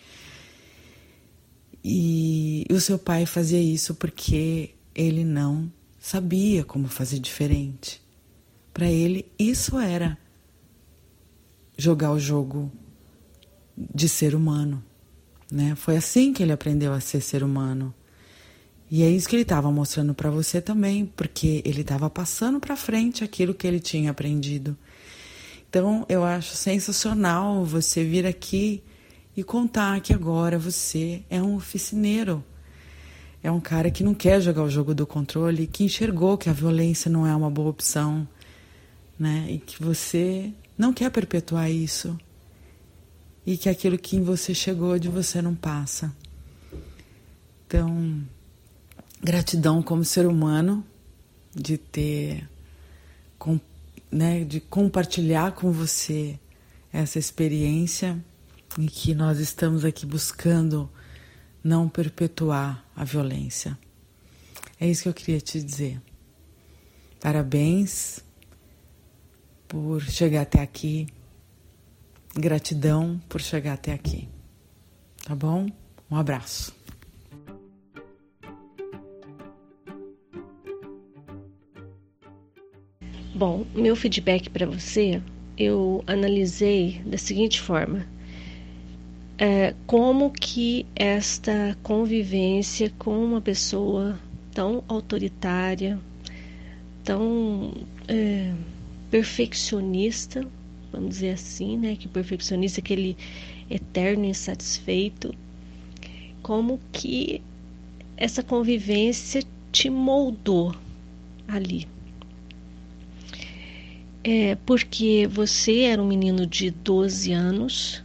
E, 1.88 2.66
o 2.72 2.80
seu 2.80 2.98
pai 2.98 3.28
fazia 3.28 3.62
isso 3.62 3.94
porque 3.94 4.72
ele 4.96 5.24
não 5.24 5.72
sabia 6.00 6.64
como 6.64 6.88
fazer 6.88 7.20
diferente. 7.20 8.02
Para 8.74 8.90
ele, 8.90 9.32
isso 9.38 9.78
era 9.78 10.18
jogar 11.78 12.12
o 12.12 12.18
jogo 12.18 12.72
de 13.78 14.10
ser 14.10 14.34
humano, 14.34 14.84
né? 15.52 15.76
Foi 15.76 15.96
assim 15.96 16.34
que 16.34 16.42
ele 16.42 16.52
aprendeu 16.52 16.92
a 16.92 17.00
ser 17.00 17.22
ser 17.22 17.44
humano. 17.44 17.94
E 18.90 19.04
é 19.04 19.10
isso 19.10 19.30
que 19.30 19.36
ele 19.36 19.44
estava 19.44 19.72
mostrando 19.72 20.16
para 20.16 20.32
você 20.32 20.60
também, 20.60 21.06
porque 21.06 21.62
ele 21.64 21.82
estava 21.82 22.10
passando 22.10 22.60
para 22.60 22.76
frente 22.76 23.24
aquilo 23.24 23.54
que 23.54 23.68
ele 23.68 23.80
tinha 23.80 24.10
aprendido. 24.10 24.76
Então, 25.70 26.04
eu 26.10 26.24
acho 26.24 26.56
sensacional 26.56 27.64
você 27.64 28.04
vir 28.04 28.26
aqui 28.26 28.82
e 29.36 29.44
contar 29.44 30.00
que 30.02 30.14
agora 30.14 30.58
você 30.58 31.24
é 31.30 31.42
um 31.42 31.56
oficineiro. 31.56 32.44
É 33.44 33.52
um 33.52 33.60
cara 33.60 33.92
que 33.92 34.04
não 34.04 34.14
quer 34.14 34.42
jogar 34.42 34.64
o 34.64 34.70
jogo 34.70 34.96
do 34.96 35.06
controle, 35.06 35.68
que 35.68 35.84
enxergou 35.84 36.38
que 36.38 36.50
a 36.50 36.54
violência 36.54 37.12
não 37.12 37.28
é 37.28 37.36
uma 37.36 37.50
boa 37.50 37.70
opção, 37.70 38.28
né? 39.20 39.46
E 39.50 39.60
que 39.60 39.84
você 39.84 40.52
não 40.78 40.94
quer 40.94 41.12
perpetuar 41.12 41.70
isso. 41.70 42.18
E 43.46 43.58
que 43.58 43.70
aquilo 43.70 43.98
que 43.98 44.16
em 44.16 44.24
você 44.24 44.54
chegou 44.54 44.98
de 44.98 45.10
você 45.10 45.42
não 45.42 45.54
passa. 45.54 46.12
Então, 47.68 48.24
gratidão 49.22 49.84
como 49.84 50.04
ser 50.04 50.26
humano 50.26 50.84
de 51.54 51.78
ter 51.78 52.50
né, 54.12 54.44
de 54.44 54.60
compartilhar 54.60 55.52
com 55.52 55.72
você 55.72 56.40
essa 56.92 57.20
experiência 57.20 58.18
em 58.78 58.88
que 58.88 59.14
nós 59.14 59.40
estamos 59.40 59.86
aqui 59.86 60.06
buscando 60.06 60.90
não 61.64 61.90
perpetuar 61.90 62.86
a 62.96 63.04
violência. 63.04 63.78
É 64.80 64.88
isso 64.88 65.04
que 65.04 65.10
eu 65.10 65.14
queria 65.14 65.40
te 65.40 65.62
dizer. 65.62 66.02
Parabéns 67.20 68.24
por 69.68 70.02
chegar 70.02 70.42
até 70.42 70.62
aqui. 70.62 71.08
Gratidão 72.36 73.22
por 73.30 73.42
chegar 73.42 73.74
até 73.74 73.94
aqui. 73.94 74.28
Tá 75.26 75.34
bom? 75.34 75.68
Um 76.12 76.18
abraço. 76.18 76.76
Bom, 83.34 83.66
meu 83.74 83.96
feedback 83.96 84.50
para 84.50 84.66
você, 84.66 85.22
eu 85.58 86.04
analisei 86.08 87.02
da 87.06 87.18
seguinte 87.18 87.60
forma: 87.60 88.06
é, 89.38 89.74
como 89.86 90.32
que 90.32 90.86
esta 90.96 91.78
convivência 91.84 92.92
com 92.98 93.24
uma 93.24 93.42
pessoa 93.42 94.20
tão 94.54 94.84
autoritária, 94.88 96.00
tão 97.04 97.74
é, 98.08 98.54
perfeccionista, 99.12 100.48
vamos 100.92 101.10
dizer 101.10 101.32
assim, 101.32 101.78
né? 101.78 101.96
Que 101.96 102.08
perfeccionista, 102.08 102.80
aquele 102.80 103.18
eterno 103.70 104.26
insatisfeito, 104.26 105.34
como 106.42 106.80
que 106.92 107.42
essa 108.16 108.42
convivência 108.42 109.44
te 109.72 109.90
moldou 109.90 110.74
ali 111.48 111.88
é 114.28 114.56
porque 114.66 115.28
você 115.32 115.82
era 115.82 116.02
um 116.02 116.08
menino 116.08 116.48
de 116.48 116.72
12 116.72 117.32
anos, 117.32 118.04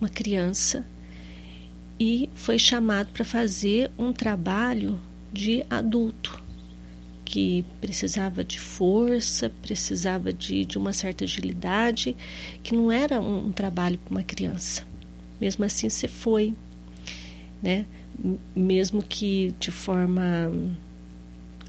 uma 0.00 0.08
criança, 0.08 0.86
e 1.98 2.28
foi 2.34 2.58
chamado 2.58 3.10
para 3.12 3.24
fazer 3.24 3.90
um 3.98 4.12
trabalho 4.12 5.00
de 5.32 5.64
adulto, 5.68 6.42
que 7.24 7.64
precisava 7.80 8.42
de 8.42 8.58
força, 8.58 9.50
precisava 9.62 10.32
de, 10.32 10.64
de 10.64 10.78
uma 10.78 10.92
certa 10.92 11.24
agilidade, 11.24 12.16
que 12.62 12.74
não 12.74 12.90
era 12.90 13.20
um, 13.20 13.48
um 13.48 13.52
trabalho 13.52 13.98
para 13.98 14.10
uma 14.10 14.22
criança. 14.22 14.86
Mesmo 15.40 15.64
assim, 15.64 15.88
você 15.88 16.08
foi, 16.08 16.54
né? 17.62 17.84
Mesmo 18.56 19.02
que 19.02 19.54
de 19.60 19.70
forma 19.70 20.50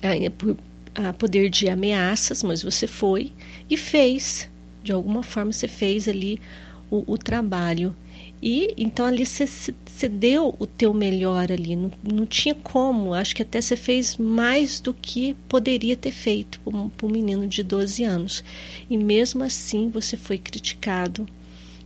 a, 0.02 0.32
por, 0.32 0.58
a 0.96 1.14
poder 1.14 1.50
de 1.50 1.70
ameaças, 1.70 2.44
mas 2.44 2.64
você 2.64 2.88
foi 2.88 3.32
e 3.70 3.78
fez. 3.78 4.50
De 4.82 4.92
alguma 4.92 5.24
forma, 5.24 5.52
você 5.52 5.68
fez 5.68 6.08
ali 6.08 6.40
o, 6.90 7.04
o 7.14 7.18
trabalho. 7.18 7.96
E 8.42 8.74
então 8.78 9.06
ali 9.06 9.26
você, 9.26 10.08
deu 10.08 10.56
o 10.58 10.66
teu 10.66 10.94
melhor 10.94 11.52
ali, 11.52 11.76
não, 11.76 11.92
não 12.02 12.26
tinha 12.26 12.56
como, 12.56 13.14
acho 13.14 13.36
que 13.36 13.42
até 13.42 13.60
você 13.60 13.76
fez 13.76 14.16
mais 14.16 14.80
do 14.80 14.94
que 14.94 15.34
poderia 15.50 15.98
ter 15.98 16.12
feito 16.12 16.60
para 16.62 17.08
um 17.08 17.12
menino 17.12 17.46
de 17.48 17.62
12 17.64 18.04
anos. 18.06 18.44
E 18.90 18.98
mesmo 18.98 19.44
assim 19.44 19.90
você 19.90 20.16
foi 20.16 20.38
criticado, 20.38 21.28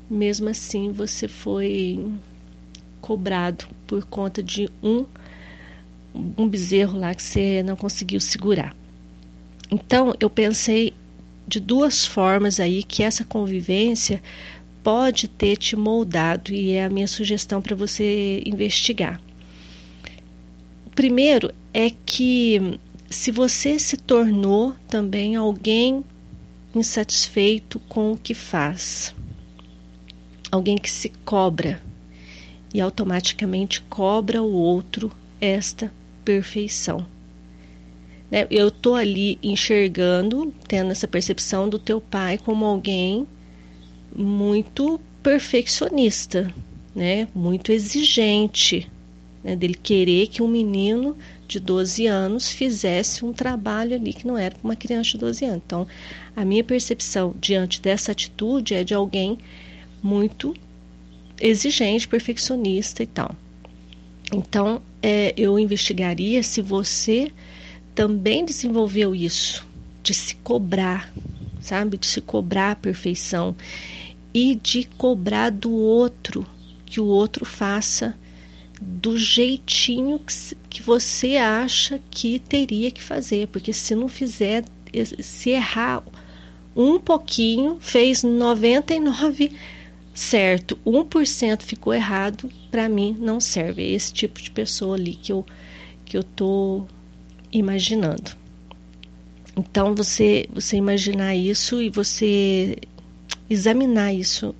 mesmo 0.08 0.48
assim 0.48 0.92
você 0.92 1.28
foi 1.28 2.06
cobrado 3.02 3.66
por 3.88 4.06
conta 4.06 4.44
de 4.44 4.70
um, 4.82 5.06
um 6.38 6.48
bezerro 6.48 7.00
lá 7.00 7.16
que 7.16 7.24
você 7.24 7.64
não 7.64 7.76
conseguiu 7.76 8.20
segurar. 8.22 8.76
Então 9.72 10.14
eu 10.20 10.30
pensei 10.30 10.94
de 11.48 11.60
duas 11.60 12.06
formas 12.06 12.60
aí 12.60 12.84
que 12.84 13.04
essa 13.04 13.26
convivência 13.26 14.22
pode 14.84 15.28
ter 15.28 15.56
te 15.58 15.76
moldado 15.76 16.54
e 16.54 16.72
é 16.72 16.86
a 16.86 16.90
minha 16.90 17.08
sugestão 17.08 17.62
para 17.62 17.76
você 17.76 18.44
investigar. 18.46 19.20
Primeiro 20.94 21.52
é 21.74 21.90
que 22.06 22.80
se 23.10 23.32
você 23.32 23.80
se 23.80 23.96
tornou 23.96 24.76
também 24.88 25.36
alguém 25.36 26.04
insatisfeito 26.76 27.80
com 27.88 28.12
o 28.12 28.18
que 28.18 28.34
faz, 28.34 29.16
alguém 30.52 30.78
que 30.78 30.90
se 30.90 31.10
cobra 31.24 31.82
e 32.74 32.82
automaticamente 32.82 33.82
cobra 33.82 34.42
o 34.42 34.52
outro 34.52 35.12
esta 35.40 35.92
perfeição. 36.26 37.06
Né? 38.30 38.48
Eu 38.50 38.70
estou 38.70 38.96
ali 38.96 39.38
enxergando, 39.44 40.54
tendo 40.68 40.92
essa 40.92 41.08
percepção 41.08 41.70
do 41.70 41.78
teu 41.78 42.02
pai 42.02 42.38
como 42.38 42.66
alguém 42.66 43.28
muito 44.16 45.00
perfeccionista, 45.22 46.54
né? 46.96 47.28
Muito 47.34 47.72
exigente, 47.72 48.90
né? 49.44 49.56
dele 49.56 49.74
querer 49.76 50.28
que 50.28 50.42
um 50.44 50.48
menino 50.48 51.18
de 51.48 51.60
12 51.60 52.08
anos 52.08 52.50
fizesse 52.50 53.26
um 53.26 53.34
trabalho 53.34 53.96
ali 53.96 54.14
que 54.14 54.26
não 54.26 54.38
era 54.38 54.56
para 54.56 54.64
uma 54.64 54.76
criança 54.76 55.12
de 55.12 55.18
12 55.20 55.46
anos. 55.46 55.62
Então, 55.66 55.88
a 56.36 56.44
minha 56.44 56.64
percepção 56.64 57.36
diante 57.40 57.82
dessa 57.82 58.12
atitude 58.12 58.74
é 58.74 58.84
de 58.84 58.94
alguém 58.94 59.38
muito 60.02 60.54
exigente, 61.40 62.08
perfeccionista 62.08 63.04
e 63.04 63.08
tal. 63.08 63.36
Então, 64.34 64.82
é, 65.02 65.34
eu 65.38 65.60
investigaria 65.60 66.42
se 66.42 66.62
você 66.62 67.32
também 67.94 68.46
desenvolveu 68.46 69.14
isso, 69.14 69.66
de 70.02 70.14
se 70.14 70.36
cobrar, 70.38 71.14
sabe? 71.62 71.98
De 71.98 72.08
se 72.08 72.20
cobrar 72.20 72.72
a 72.72 72.76
perfeição 72.76 73.56
e 74.34 74.56
de 74.56 74.86
cobrar 74.98 75.50
do 75.50 75.72
outro 75.72 76.46
que 76.86 77.00
o 77.00 77.06
outro 77.06 77.46
faça 77.46 78.16
do 78.82 79.18
jeitinho 79.18 80.20
que, 80.20 80.56
que 80.70 80.82
você 80.82 81.38
acha 81.38 82.00
que 82.12 82.40
teria 82.40 82.92
que 82.92 83.02
fazer, 83.02 83.48
porque 83.48 83.72
se 83.72 83.96
não 83.96 84.08
fizer, 84.08 84.66
se 85.20 85.52
errar 85.52 86.04
um 86.76 87.00
pouquinho, 87.00 87.78
fez 87.80 88.24
99 88.24 89.52
certo, 90.14 90.78
1% 90.86 91.64
ficou 91.64 91.94
errado, 91.94 92.50
para 92.70 92.88
mim 92.88 93.16
não 93.20 93.40
serve. 93.40 93.84
É 93.84 93.92
esse 93.92 94.14
tipo 94.14 94.42
de 94.42 94.52
pessoa 94.52 94.96
ali 94.96 95.16
que 95.16 95.32
eu 95.32 95.46
que 96.06 96.18
eu 96.18 96.24
tô 96.24 96.86
imaginando. 97.52 98.32
Então 99.56 99.96
você 99.96 100.48
você 100.54 100.78
imaginar 100.78 101.36
isso 101.36 101.82
e 101.82 101.90
você 101.90 102.78
examinar 103.50 104.14
isso 104.14 104.56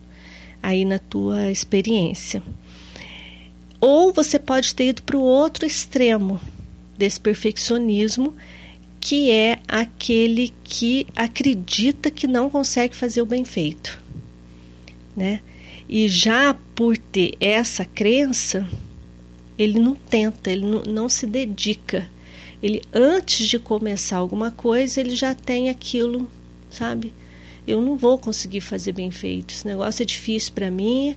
aí 0.62 0.86
na 0.86 1.00
tua 1.00 1.52
experiência. 1.52 2.42
Ou 3.80 4.14
você 4.14 4.40
pode 4.40 4.74
ter 4.74 4.88
ido 4.90 5.04
para 5.04 5.18
o 5.18 5.22
outro 5.22 5.66
extremo 5.66 6.40
desse 6.98 7.20
perfeccionismo, 7.20 8.34
que 9.02 9.30
é 9.30 9.60
aquele 9.68 10.54
que 10.64 11.06
acredita 11.14 12.10
que 12.10 12.26
não 12.26 12.50
consegue 12.50 12.96
fazer 12.96 13.22
o 13.22 13.26
bem 13.26 13.44
feito, 13.44 14.02
né? 15.14 15.42
E 15.90 16.08
já 16.08 16.54
por 16.74 16.98
ter 16.98 17.36
essa 17.42 17.84
crença, 17.84 18.66
ele 19.58 19.80
não 19.80 19.96
tenta, 19.96 20.50
ele 20.50 20.66
não, 20.66 20.82
não 20.84 21.10
se 21.10 21.28
dedica. 21.28 22.10
Ele 22.62 22.82
antes 22.94 23.48
de 23.48 23.60
começar 23.60 24.18
alguma 24.18 24.50
coisa, 24.50 25.02
ele 25.02 25.16
já 25.16 25.36
tem 25.36 25.70
aquilo, 25.70 26.32
sabe? 26.70 27.14
Eu 27.66 27.82
não 27.82 27.98
vou 27.98 28.18
conseguir 28.18 28.62
fazer 28.62 28.92
bem 28.92 29.12
feito. 29.12 29.54
Esse 29.54 29.66
negócio 29.66 30.04
é 30.04 30.06
difícil 30.06 30.54
para 30.54 30.70
mim, 30.70 31.16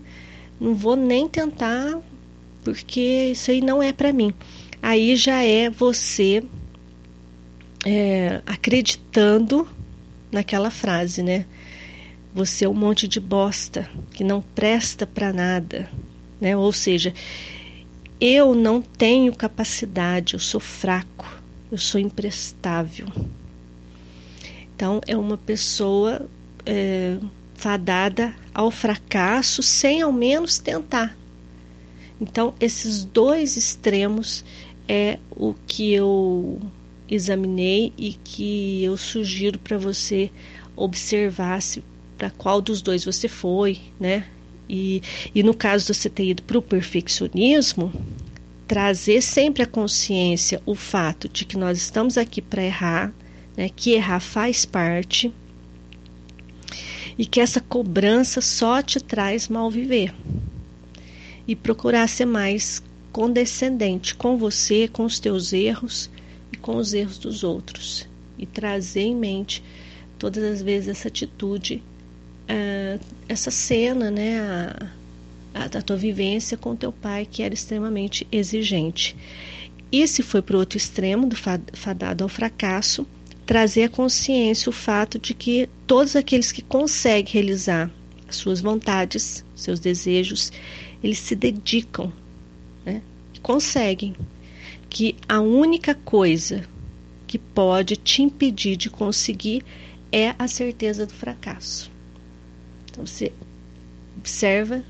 não 0.60 0.74
vou 0.74 0.96
nem 0.96 1.28
tentar, 1.28 2.00
porque 2.64 3.30
isso 3.32 3.50
aí 3.50 3.60
não 3.60 3.82
é 3.82 3.92
para 3.92 4.12
mim. 4.12 4.32
Aí 4.82 5.16
já 5.16 5.42
é 5.42 5.68
você 5.68 6.42
é, 7.84 8.40
acreditando 8.46 9.68
naquela 10.30 10.70
frase, 10.70 11.22
né? 11.22 11.46
Você 12.34 12.64
é 12.64 12.68
um 12.68 12.74
monte 12.74 13.08
de 13.08 13.18
bosta 13.18 13.88
que 14.12 14.22
não 14.22 14.42
presta 14.42 15.06
para 15.06 15.32
nada, 15.32 15.90
né? 16.40 16.56
Ou 16.56 16.72
seja, 16.72 17.14
eu 18.20 18.54
não 18.54 18.82
tenho 18.82 19.34
capacidade, 19.34 20.34
eu 20.34 20.40
sou 20.40 20.60
fraco, 20.60 21.40
eu 21.70 21.78
sou 21.78 22.00
imprestável. 22.00 23.06
Então, 24.74 25.00
é 25.06 25.16
uma 25.16 25.38
pessoa 25.38 26.28
é, 26.66 27.16
fadada 27.54 28.34
ao 28.52 28.70
fracasso 28.70 29.62
sem 29.62 30.02
ao 30.02 30.12
menos 30.12 30.58
tentar. 30.58 31.16
Então, 32.20 32.54
esses 32.60 33.04
dois 33.04 33.56
extremos 33.56 34.44
é 34.88 35.18
o 35.30 35.54
que 35.66 35.92
eu 35.92 36.60
examinei 37.08 37.92
e 37.96 38.12
que 38.12 38.82
eu 38.82 38.96
sugiro 38.96 39.58
para 39.58 39.78
você 39.78 40.30
observar 40.74 41.62
se 41.62 41.82
para 42.18 42.30
qual 42.30 42.62
dos 42.62 42.80
dois 42.80 43.04
você 43.04 43.28
foi, 43.28 43.78
né? 44.00 44.24
E, 44.68 45.02
e 45.34 45.42
no 45.42 45.54
caso 45.54 45.86
de 45.86 45.94
você 45.94 46.08
ter 46.08 46.24
ido 46.30 46.42
para 46.42 46.58
o 46.58 46.62
perfeccionismo, 46.62 47.92
trazer 48.66 49.20
sempre 49.20 49.62
a 49.62 49.66
consciência 49.66 50.60
o 50.64 50.74
fato 50.74 51.28
de 51.28 51.44
que 51.44 51.58
nós 51.58 51.76
estamos 51.78 52.16
aqui 52.16 52.40
para 52.40 52.64
errar, 52.64 53.12
né? 53.54 53.68
Que 53.68 53.92
errar 53.92 54.20
faz 54.20 54.64
parte 54.64 55.32
e 57.18 57.24
que 57.24 57.40
essa 57.40 57.60
cobrança 57.60 58.40
só 58.40 58.82
te 58.82 59.00
traz 59.00 59.48
mal 59.48 59.70
viver. 59.70 60.14
E 61.46 61.54
procurar 61.54 62.08
ser 62.08 62.26
mais 62.26 62.82
condescendente 63.12 64.14
com 64.14 64.36
você, 64.36 64.88
com 64.88 65.04
os 65.04 65.18
teus 65.18 65.52
erros 65.52 66.10
e 66.52 66.56
com 66.56 66.76
os 66.76 66.92
erros 66.92 67.18
dos 67.18 67.42
outros. 67.42 68.06
E 68.38 68.44
trazer 68.44 69.02
em 69.02 69.16
mente 69.16 69.62
todas 70.18 70.44
as 70.44 70.62
vezes 70.62 70.88
essa 70.88 71.08
atitude, 71.08 71.82
uh, 72.50 73.00
essa 73.28 73.50
cena, 73.50 74.10
né, 74.10 74.40
a, 75.54 75.64
a, 75.64 75.82
tua 75.82 75.96
vivência 75.96 76.56
com 76.56 76.76
teu 76.76 76.92
pai 76.92 77.26
que 77.30 77.42
era 77.42 77.54
extremamente 77.54 78.26
exigente. 78.30 79.16
E 79.90 80.06
se 80.06 80.22
foi 80.22 80.42
para 80.42 80.56
o 80.56 80.58
outro 80.58 80.76
extremo, 80.76 81.26
do 81.26 81.36
fadado 81.36 82.24
ao 82.24 82.28
fracasso, 82.28 83.06
trazer 83.46 83.84
à 83.84 83.88
consciência 83.88 84.68
o 84.68 84.72
fato 84.72 85.18
de 85.18 85.32
que 85.32 85.68
todos 85.86 86.16
aqueles 86.16 86.50
que 86.50 86.62
conseguem 86.62 87.32
realizar 87.32 87.90
suas 88.28 88.60
vontades, 88.60 89.44
seus 89.54 89.78
desejos, 89.78 90.52
eles 91.02 91.18
se 91.18 91.36
dedicam, 91.36 92.12
né? 92.84 93.00
conseguem. 93.40 94.14
Que 94.90 95.16
a 95.28 95.40
única 95.40 95.94
coisa 95.94 96.64
que 97.26 97.38
pode 97.38 97.96
te 97.96 98.22
impedir 98.22 98.76
de 98.76 98.90
conseguir 98.90 99.64
é 100.10 100.34
a 100.38 100.48
certeza 100.48 101.06
do 101.06 101.12
fracasso. 101.12 101.90
Então 102.90 103.06
você 103.06 103.32
observa 104.16 104.82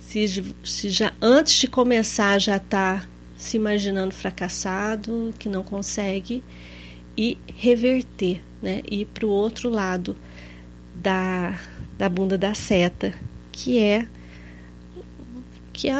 se, 0.00 0.26
se 0.64 0.88
já 0.88 1.12
antes 1.20 1.54
de 1.54 1.68
começar 1.68 2.38
já 2.38 2.56
está 2.56 3.06
se 3.36 3.56
imaginando 3.56 4.14
fracassado, 4.14 5.34
que 5.38 5.48
não 5.48 5.62
consegue, 5.62 6.42
e 7.18 7.36
reverter, 7.56 8.40
né? 8.62 8.80
Ir 8.88 9.06
para 9.06 9.26
o 9.26 9.28
outro 9.28 9.68
lado 9.68 10.16
da, 10.94 11.60
da 11.98 12.08
bunda 12.08 12.38
da 12.38 12.54
seta, 12.54 13.12
que 13.50 13.80
é 13.80 14.06
que 15.72 15.88
é 15.88 15.94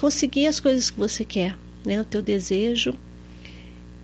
conseguir 0.00 0.46
as 0.48 0.58
coisas 0.58 0.90
que 0.90 0.98
você 0.98 1.24
quer, 1.24 1.56
né? 1.84 2.00
O 2.00 2.04
teu 2.04 2.20
desejo 2.20 2.94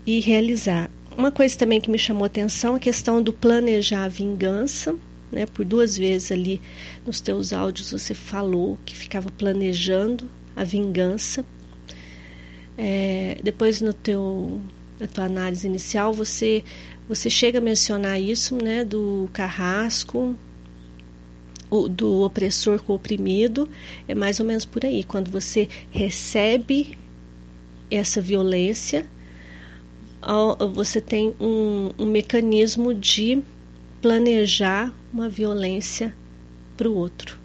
e 0.07 0.20
realizar. 0.20 0.88
uma 1.16 1.33
coisa 1.33 1.59
também 1.59 1.81
que 1.81 1.90
me 1.90 1.98
chamou 1.98 2.25
atenção, 2.25 2.77
a 2.77 2.79
questão 2.79 3.20
do 3.20 3.33
planejar 3.33 4.05
a 4.05 4.09
vingança, 4.09 4.96
né? 5.33 5.46
Por 5.46 5.64
duas 5.64 5.96
vezes 5.98 6.31
ali 6.31 6.61
nos 7.05 7.20
teus 7.20 7.53
áudios 7.53 7.90
você 7.90 8.14
falou 8.14 8.79
que 8.87 8.94
ficava 8.96 9.29
planejando 9.33 10.31
a 10.55 10.62
vingança. 10.62 11.44
É, 12.79 13.38
depois 13.42 13.81
no 13.81 13.92
teu 13.92 14.61
na 15.03 15.09
tua 15.09 15.25
análise 15.25 15.67
inicial 15.67 16.12
você 16.12 16.62
você 17.09 17.29
chega 17.29 17.59
a 17.59 17.61
mencionar 17.61 18.21
isso, 18.21 18.57
né? 18.57 18.85
Do 18.85 19.29
carrasco, 19.33 20.37
do 21.91 22.23
opressor 22.23 22.81
com 22.83 22.93
o 22.93 22.97
oprimido, 22.97 23.69
é 24.07 24.15
mais 24.15 24.38
ou 24.38 24.47
menos 24.47 24.65
por 24.65 24.85
aí. 24.87 25.03
Quando 25.03 25.31
você 25.31 25.69
recebe 25.91 26.97
essa 27.91 28.21
violência, 28.21 29.05
você 30.73 31.01
tem 31.01 31.35
um, 31.41 31.91
um 31.99 32.07
mecanismo 32.07 32.95
de 32.95 33.43
planejar 34.01 34.95
uma 35.12 35.29
violência 35.29 36.15
para 36.77 36.88
o 36.88 36.95
outro, 36.95 37.37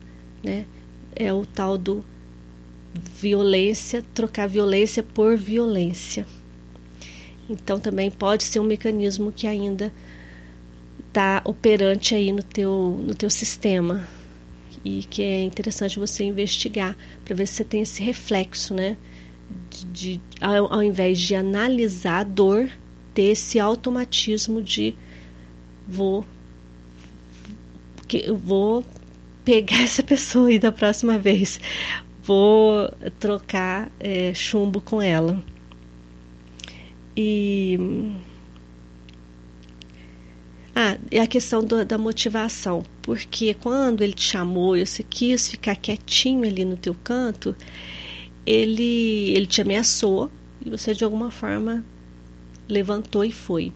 né? 0.44 0.66
É 1.16 1.34
o 1.34 1.46
tal 1.46 1.78
do 1.78 2.06
violência, 3.20 4.04
trocar 4.14 4.48
violência 4.48 5.02
por 5.02 5.36
violência. 5.36 6.26
Então 7.50 7.80
também 7.80 8.12
pode 8.12 8.44
ser 8.44 8.60
um 8.60 8.64
mecanismo 8.64 9.32
que 9.32 9.48
ainda 9.48 9.92
está 11.08 11.42
operante 11.46 12.14
aí 12.14 12.32
no 12.32 12.44
teu, 12.44 13.00
no 13.02 13.16
teu 13.16 13.30
sistema 13.30 14.08
e 14.84 15.04
que 15.04 15.24
é 15.24 15.44
interessante 15.44 16.00
você 16.00 16.24
investigar 16.24 16.96
para 17.26 17.36
ver 17.36 17.48
se 17.48 17.56
você 17.56 17.64
tem 17.64 17.82
esse 17.82 18.04
reflexo, 18.04 18.74
né? 18.74 18.98
De, 19.92 20.22
ao, 20.42 20.74
ao 20.74 20.84
invés 20.84 21.20
de 21.20 21.36
analisar 21.36 22.20
a 22.20 22.24
dor, 22.24 22.70
ter 23.14 23.32
esse 23.32 23.60
automatismo 23.60 24.62
de 24.62 24.96
vou 25.88 26.26
que 28.08 28.24
eu 28.26 28.38
vou 28.38 28.86
pegar 29.44 29.82
essa 29.84 30.04
pessoa 30.04 30.50
aí 30.50 30.60
da 30.60 30.72
próxima 30.72 31.18
vez, 31.18 31.60
vou 32.24 32.90
trocar 33.20 33.92
é, 34.00 34.34
chumbo 34.34 34.82
com 34.82 35.02
ela. 35.02 35.42
E 37.20 37.76
ah, 40.76 40.96
é 41.10 41.20
a 41.20 41.26
questão 41.26 41.64
do, 41.64 41.84
da 41.84 41.98
motivação, 41.98 42.84
porque 43.02 43.56
quando 43.56 44.04
ele 44.04 44.14
te 44.14 44.22
chamou 44.22 44.78
e 44.78 44.86
você 44.86 45.02
quis 45.02 45.50
ficar 45.50 45.76
quietinho 45.76 46.44
ali 46.44 46.64
no 46.64 46.78
teu 46.78 46.94
canto, 47.04 47.56
ele, 48.46 49.32
ele 49.32 49.48
te 49.48 49.60
ameaçou 49.60 50.30
e 50.64 50.70
você 50.70 50.94
de 50.94 51.04
alguma 51.04 51.32
forma 51.32 51.84
levantou 52.70 53.26
e 53.26 53.32
foi. 53.32 53.74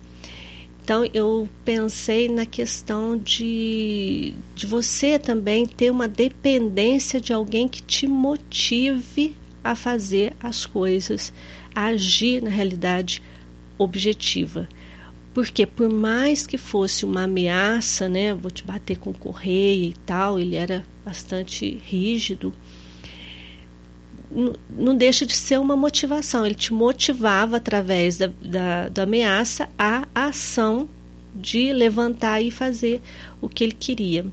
Então 0.84 1.04
eu 1.12 1.50
pensei 1.66 2.30
na 2.30 2.46
questão 2.46 3.18
de, 3.18 4.36
de 4.54 4.68
você 4.68 5.18
também 5.18 5.66
ter 5.66 5.90
uma 5.90 6.08
dependência 6.08 7.20
de 7.20 7.34
alguém 7.34 7.68
que 7.68 7.82
te 7.82 8.06
motive 8.06 9.36
a 9.64 9.76
fazer 9.76 10.36
as 10.40 10.68
coisas, 10.68 11.34
a 11.74 11.86
agir 11.86 12.44
na 12.44 12.52
realidade 12.52 13.24
objetiva. 13.84 14.68
Porque 15.34 15.66
por 15.66 15.90
mais 15.90 16.46
que 16.46 16.58
fosse 16.58 17.06
uma 17.06 17.24
ameaça, 17.24 18.10
né, 18.10 18.34
vou 18.34 18.52
te 18.52 18.64
bater 18.64 18.98
com 18.98 19.14
correia 19.14 19.86
e 19.86 19.94
tal, 20.06 20.40
ele 20.40 20.56
era 20.56 20.86
bastante 21.06 21.82
rígido, 21.86 22.54
não 24.70 24.96
deixa 24.96 25.26
de 25.26 25.34
ser 25.34 25.60
uma 25.60 25.76
motivação. 25.76 26.46
Ele 26.46 26.56
te 26.56 26.74
motivava 26.74 27.58
através 27.58 28.18
da, 28.18 28.28
da, 28.42 28.90
da 28.90 29.04
ameaça 29.04 29.70
à 29.78 30.08
ação 30.16 30.88
de 31.34 31.72
levantar 31.74 32.42
e 32.42 32.52
fazer 32.52 33.02
o 33.42 33.50
que 33.50 33.64
ele 33.64 33.74
queria. 33.74 34.26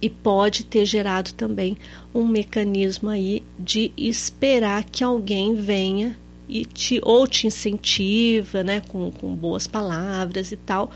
E 0.00 0.10
pode 0.10 0.64
ter 0.64 0.84
gerado 0.84 1.32
também 1.32 1.76
um 2.14 2.26
mecanismo 2.26 3.08
aí 3.08 3.42
de 3.58 3.92
esperar 3.96 4.84
que 4.84 5.02
alguém 5.02 5.54
venha 5.54 6.16
e 6.48 6.64
te 6.64 7.00
ou 7.02 7.26
te 7.26 7.46
incentiva, 7.46 8.62
né, 8.62 8.80
com, 8.80 9.10
com 9.10 9.34
boas 9.34 9.66
palavras 9.66 10.52
e 10.52 10.56
tal, 10.56 10.90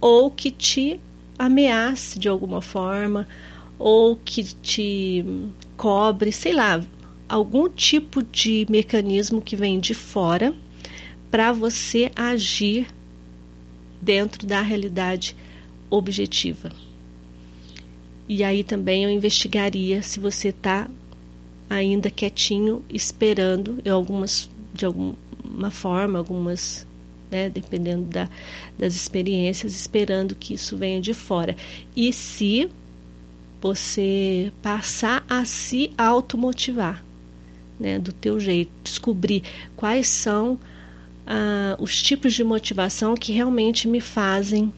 ou 0.00 0.30
que 0.30 0.50
te 0.50 1.00
ameace 1.38 2.18
de 2.18 2.28
alguma 2.28 2.60
forma, 2.60 3.26
ou 3.78 4.16
que 4.16 4.42
te 4.42 5.24
cobre, 5.76 6.32
sei 6.32 6.52
lá, 6.52 6.82
algum 7.28 7.68
tipo 7.68 8.22
de 8.22 8.66
mecanismo 8.68 9.40
que 9.40 9.56
vem 9.56 9.78
de 9.78 9.94
fora 9.94 10.54
para 11.30 11.52
você 11.52 12.10
agir 12.16 12.86
dentro 14.00 14.46
da 14.46 14.62
realidade 14.62 15.36
objetiva. 15.90 16.70
E 18.28 18.42
aí 18.42 18.64
também 18.64 19.04
eu 19.04 19.10
investigaria 19.10 20.02
se 20.02 20.18
você 20.18 20.48
está 20.48 20.88
ainda 21.68 22.10
quietinho, 22.10 22.84
esperando, 22.88 23.78
algumas 23.88 24.48
de 24.76 24.86
alguma 24.86 25.70
forma, 25.70 26.18
algumas, 26.18 26.86
né, 27.30 27.48
dependendo 27.48 28.04
da, 28.04 28.28
das 28.78 28.94
experiências, 28.94 29.74
esperando 29.74 30.34
que 30.34 30.54
isso 30.54 30.76
venha 30.76 31.00
de 31.00 31.14
fora. 31.14 31.56
E 31.94 32.12
se 32.12 32.70
você 33.60 34.52
passar 34.62 35.24
a 35.28 35.44
se 35.44 35.90
automotivar, 35.96 37.02
né, 37.78 37.98
do 37.98 38.12
teu 38.12 38.38
jeito, 38.38 38.70
descobrir 38.82 39.42
quais 39.74 40.08
são 40.08 40.58
ah, 41.26 41.76
os 41.78 42.02
tipos 42.02 42.34
de 42.34 42.44
motivação 42.44 43.14
que 43.14 43.32
realmente 43.32 43.88
me 43.88 44.00
fazem 44.00 44.72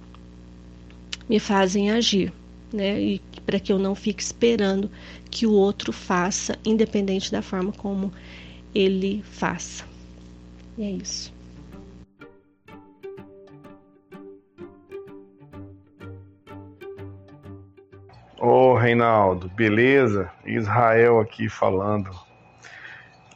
me 1.29 1.39
fazem 1.39 1.91
agir, 1.91 2.33
né, 2.73 2.99
e 3.01 3.21
para 3.45 3.61
que 3.61 3.73
eu 3.73 3.79
não 3.79 3.95
fique 3.95 4.23
esperando 4.23 4.91
que 5.31 5.47
o 5.47 5.53
outro 5.53 5.93
faça, 5.93 6.59
independente 6.65 7.31
da 7.31 7.43
forma 7.43 7.73
como 7.73 8.13
ele 8.75 9.23
faça. 9.31 9.88
E 10.79 10.85
é 10.85 10.91
isso. 10.91 11.35
Ô 18.39 18.75
Reinaldo, 18.75 19.49
beleza? 19.49 20.31
Israel 20.45 21.19
aqui 21.19 21.49
falando. 21.49 22.11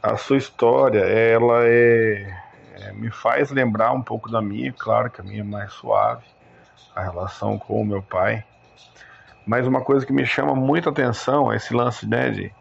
A 0.01 0.15
sua 0.15 0.37
história, 0.37 1.01
ela 1.01 1.65
é, 1.65 2.33
é, 2.75 2.93
me 2.93 3.11
faz 3.11 3.51
lembrar 3.51 3.91
um 3.91 4.01
pouco 4.01 4.31
da 4.31 4.41
minha, 4.41 4.71
claro 4.71 5.11
que 5.11 5.19
a 5.19 5.23
minha 5.23 5.41
é 5.41 5.43
mais 5.43 5.73
suave, 5.73 6.23
a 6.95 7.03
relação 7.03 7.59
com 7.59 7.81
o 7.81 7.85
meu 7.85 8.01
pai. 8.01 8.45
Mas 9.45 9.67
uma 9.67 9.81
coisa 9.81 10.05
que 10.05 10.13
me 10.13 10.25
chama 10.25 10.55
muita 10.55 10.89
atenção 10.89 11.51
é 11.51 11.57
esse 11.57 11.73
lance 11.73 12.07
né, 12.07 12.29
de 12.29 12.53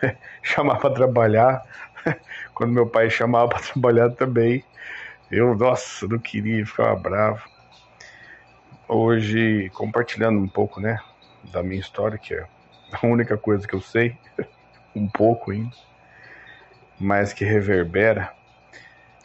chamar 0.42 0.76
para 0.76 0.94
trabalhar. 0.94 1.64
Quando 2.54 2.72
meu 2.72 2.86
pai 2.86 3.10
chamava 3.10 3.48
para 3.48 3.60
trabalhar 3.60 4.10
também, 4.10 4.64
eu, 5.30 5.54
nossa, 5.56 6.06
não 6.06 6.18
queria, 6.18 6.64
ficava 6.64 6.94
bravo. 6.96 7.42
Hoje, 8.88 9.70
compartilhando 9.74 10.38
um 10.38 10.48
pouco, 10.48 10.80
né, 10.80 10.98
da 11.52 11.62
minha 11.62 11.80
história, 11.80 12.18
que 12.18 12.34
é 12.34 12.46
a 12.92 13.06
única 13.06 13.36
coisa 13.36 13.66
que 13.66 13.74
eu 13.74 13.80
sei, 13.80 14.16
um 14.96 15.06
pouco 15.06 15.50
ainda, 15.50 15.76
mas 16.98 17.32
que 17.32 17.44
reverbera 17.44 18.32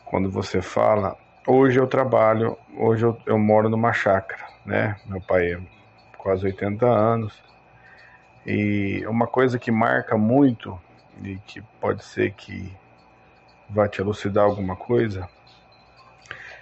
quando 0.06 0.30
você 0.30 0.62
fala. 0.62 1.18
Hoje 1.48 1.80
eu 1.80 1.88
trabalho, 1.88 2.58
hoje 2.78 3.06
eu, 3.06 3.18
eu 3.26 3.38
moro 3.38 3.70
numa 3.70 3.94
chácara, 3.94 4.46
né? 4.66 4.96
Meu 5.06 5.20
pai 5.22 5.54
é 5.54 5.60
quase 6.18 6.46
80 6.46 6.86
anos. 6.86 7.42
E 8.46 9.06
uma 9.08 9.28
coisa 9.28 9.58
que 9.58 9.72
marca 9.72 10.18
muito 10.18 10.80
e 11.22 11.38
que 11.46 11.62
pode 11.80 12.04
ser 12.04 12.32
que 12.34 12.76
vá 13.70 13.88
te 13.88 14.02
elucidar 14.02 14.46
alguma 14.46 14.76
coisa. 14.76 15.28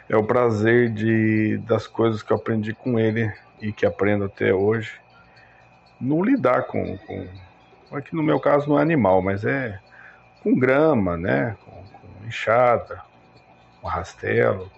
É 0.10 0.16
o 0.16 0.24
prazer 0.24 0.92
de 0.92 1.58
das 1.60 1.88
coisas 1.88 2.22
que 2.22 2.32
eu 2.32 2.38
aprendi 2.38 2.74
com 2.74 3.00
ele 3.00 3.32
e 3.62 3.72
que 3.72 3.86
aprendo 3.86 4.26
até 4.26 4.54
hoje 4.54 5.00
no 6.00 6.24
lidar 6.24 6.64
com, 6.64 6.98
com 6.98 7.96
aqui 7.96 8.16
no 8.16 8.24
meu 8.24 8.40
caso 8.40 8.68
não 8.68 8.80
é 8.80 8.82
animal 8.82 9.22
mas 9.22 9.46
é 9.46 9.80
com 10.42 10.58
grama 10.58 11.16
né? 11.16 11.56
Com, 11.64 11.72
com 11.72 12.26
enxada 12.26 13.02
com 13.80 13.88
rastelo 13.88 14.70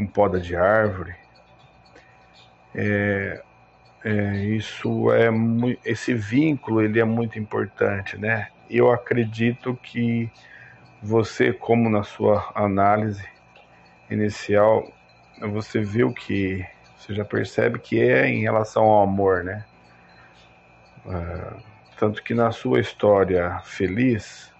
com 0.00 0.06
poda 0.06 0.40
de 0.40 0.56
árvore. 0.56 1.14
É, 2.74 3.42
é, 4.04 4.36
isso 4.44 5.12
é 5.12 5.28
esse 5.84 6.14
vínculo 6.14 6.80
ele 6.80 6.98
é 6.98 7.04
muito 7.04 7.38
importante, 7.38 8.16
né? 8.16 8.48
Eu 8.70 8.90
acredito 8.90 9.74
que 9.82 10.30
você, 11.02 11.52
como 11.52 11.90
na 11.90 12.02
sua 12.02 12.50
análise 12.54 13.28
inicial, 14.08 14.90
você 15.50 15.80
viu 15.80 16.12
que 16.12 16.64
você 16.96 17.14
já 17.14 17.24
percebe 17.24 17.78
que 17.78 18.00
é 18.00 18.28
em 18.28 18.42
relação 18.42 18.84
ao 18.84 19.02
amor, 19.02 19.42
né? 19.44 19.64
É, 21.06 21.54
tanto 21.98 22.22
que 22.22 22.32
na 22.32 22.52
sua 22.52 22.80
história 22.80 23.60
feliz, 23.64 24.54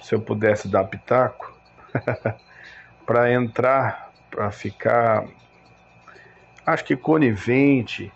se 0.00 0.14
eu 0.14 0.20
pudesse 0.20 0.68
dar 0.68 0.84
pitaco, 0.84 1.58
para 3.06 3.32
entrar 3.32 4.10
para 4.30 4.50
ficar, 4.50 5.26
acho 6.64 6.84
que 6.84 6.96
conivente, 6.96 8.12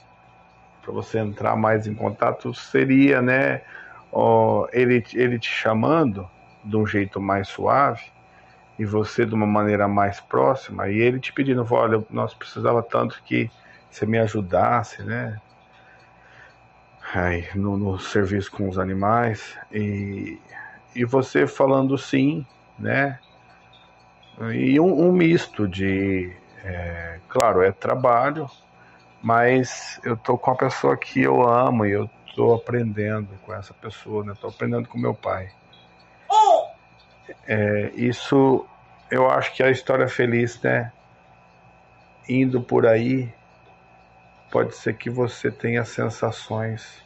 para 0.80 0.92
você 0.92 1.18
entrar 1.18 1.56
mais 1.56 1.86
em 1.86 1.94
contato, 1.94 2.54
seria, 2.54 3.20
né, 3.20 3.62
ele, 4.72 5.04
ele 5.14 5.38
te 5.38 5.50
chamando 5.50 6.28
de 6.64 6.76
um 6.76 6.86
jeito 6.86 7.20
mais 7.20 7.48
suave 7.48 8.02
e 8.78 8.84
você 8.84 9.24
de 9.24 9.34
uma 9.34 9.46
maneira 9.46 9.86
mais 9.86 10.20
próxima 10.20 10.88
e 10.88 10.98
ele 10.98 11.20
te 11.20 11.32
pedindo, 11.32 11.66
olha, 11.70 12.04
nós 12.10 12.34
precisava 12.34 12.82
tanto 12.82 13.22
que 13.24 13.50
você 13.90 14.06
me 14.06 14.18
ajudasse, 14.18 15.02
né, 15.02 15.40
aí, 17.12 17.46
no, 17.54 17.76
no 17.76 17.98
serviço 17.98 18.50
com 18.50 18.68
os 18.68 18.78
animais 18.78 19.56
e, 19.70 20.40
e 20.94 21.04
você 21.04 21.46
falando 21.46 21.96
sim, 21.96 22.44
né, 22.78 23.18
e 24.52 24.80
um, 24.80 25.08
um 25.08 25.12
misto 25.12 25.68
de, 25.68 26.32
é, 26.64 27.20
claro, 27.28 27.62
é 27.62 27.70
trabalho, 27.70 28.50
mas 29.22 30.00
eu 30.02 30.16
tô 30.16 30.36
com 30.36 30.50
a 30.50 30.56
pessoa 30.56 30.96
que 30.96 31.22
eu 31.22 31.48
amo 31.48 31.86
e 31.86 31.92
eu 31.92 32.10
tô 32.34 32.54
aprendendo 32.54 33.28
com 33.44 33.54
essa 33.54 33.72
pessoa, 33.74 34.24
né? 34.24 34.34
Tô 34.40 34.48
aprendendo 34.48 34.88
com 34.88 34.98
meu 34.98 35.14
pai. 35.14 35.50
É, 37.46 37.92
isso, 37.94 38.66
eu 39.10 39.30
acho 39.30 39.54
que 39.54 39.62
a 39.62 39.70
história 39.70 40.08
feliz, 40.08 40.60
né? 40.60 40.92
Indo 42.28 42.60
por 42.60 42.86
aí, 42.86 43.32
pode 44.50 44.74
ser 44.74 44.96
que 44.96 45.10
você 45.10 45.50
tenha 45.50 45.84
sensações 45.84 47.02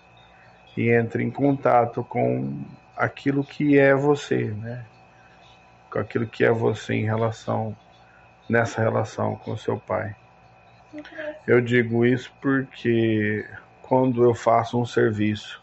e 0.76 0.90
entre 0.90 1.24
em 1.24 1.30
contato 1.30 2.04
com 2.04 2.64
aquilo 2.96 3.44
que 3.44 3.78
é 3.78 3.94
você, 3.94 4.44
né? 4.44 4.84
com 5.90 5.98
aquilo 5.98 6.26
que 6.26 6.44
é 6.44 6.50
você 6.50 6.94
em 6.94 7.04
relação 7.04 7.76
nessa 8.48 8.80
relação 8.80 9.36
com 9.36 9.56
seu 9.56 9.78
pai. 9.78 10.14
Eu 11.46 11.60
digo 11.60 12.04
isso 12.04 12.32
porque 12.40 13.46
quando 13.88 14.22
eu 14.22 14.34
faço 14.34 14.80
um 14.80 14.84
serviço 14.84 15.62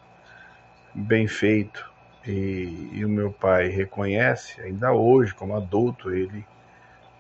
bem 0.94 1.28
feito 1.28 1.90
e, 2.26 2.90
e, 2.94 3.06
o 3.06 3.10
meu 3.10 3.32
pai 3.32 3.68
reconhece, 3.68 4.60
ainda 4.62 4.92
hoje, 4.92 5.34
como 5.34 5.56
adulto, 5.56 6.12
ele, 6.12 6.46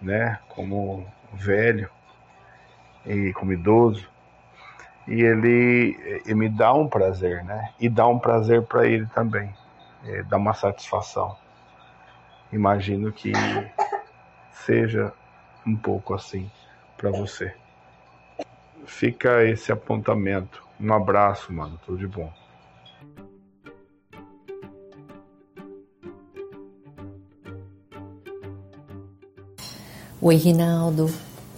né, 0.01 0.39
como 0.49 1.05
velho 1.33 1.89
e 3.05 3.31
como 3.33 3.53
idoso, 3.53 4.09
e 5.07 5.21
ele, 5.21 6.21
ele 6.25 6.33
me 6.33 6.49
dá 6.49 6.73
um 6.73 6.87
prazer, 6.87 7.43
né, 7.43 7.73
e 7.79 7.87
dá 7.87 8.07
um 8.07 8.17
prazer 8.17 8.63
para 8.63 8.87
ele 8.87 9.05
também, 9.13 9.53
é, 10.05 10.23
dá 10.23 10.37
uma 10.37 10.53
satisfação 10.53 11.37
imagino 12.55 13.11
que 13.11 13.31
seja 14.51 15.13
um 15.65 15.75
pouco 15.75 16.13
assim 16.13 16.49
para 16.97 17.11
você. 17.11 17.53
Fica 18.85 19.43
esse 19.43 19.71
apontamento. 19.71 20.64
Um 20.79 20.93
abraço, 20.93 21.53
mano. 21.53 21.79
Tudo 21.85 21.97
de 21.97 22.07
bom. 22.07 22.31
Oi, 30.21 30.35
Rinaldo. 30.35 31.09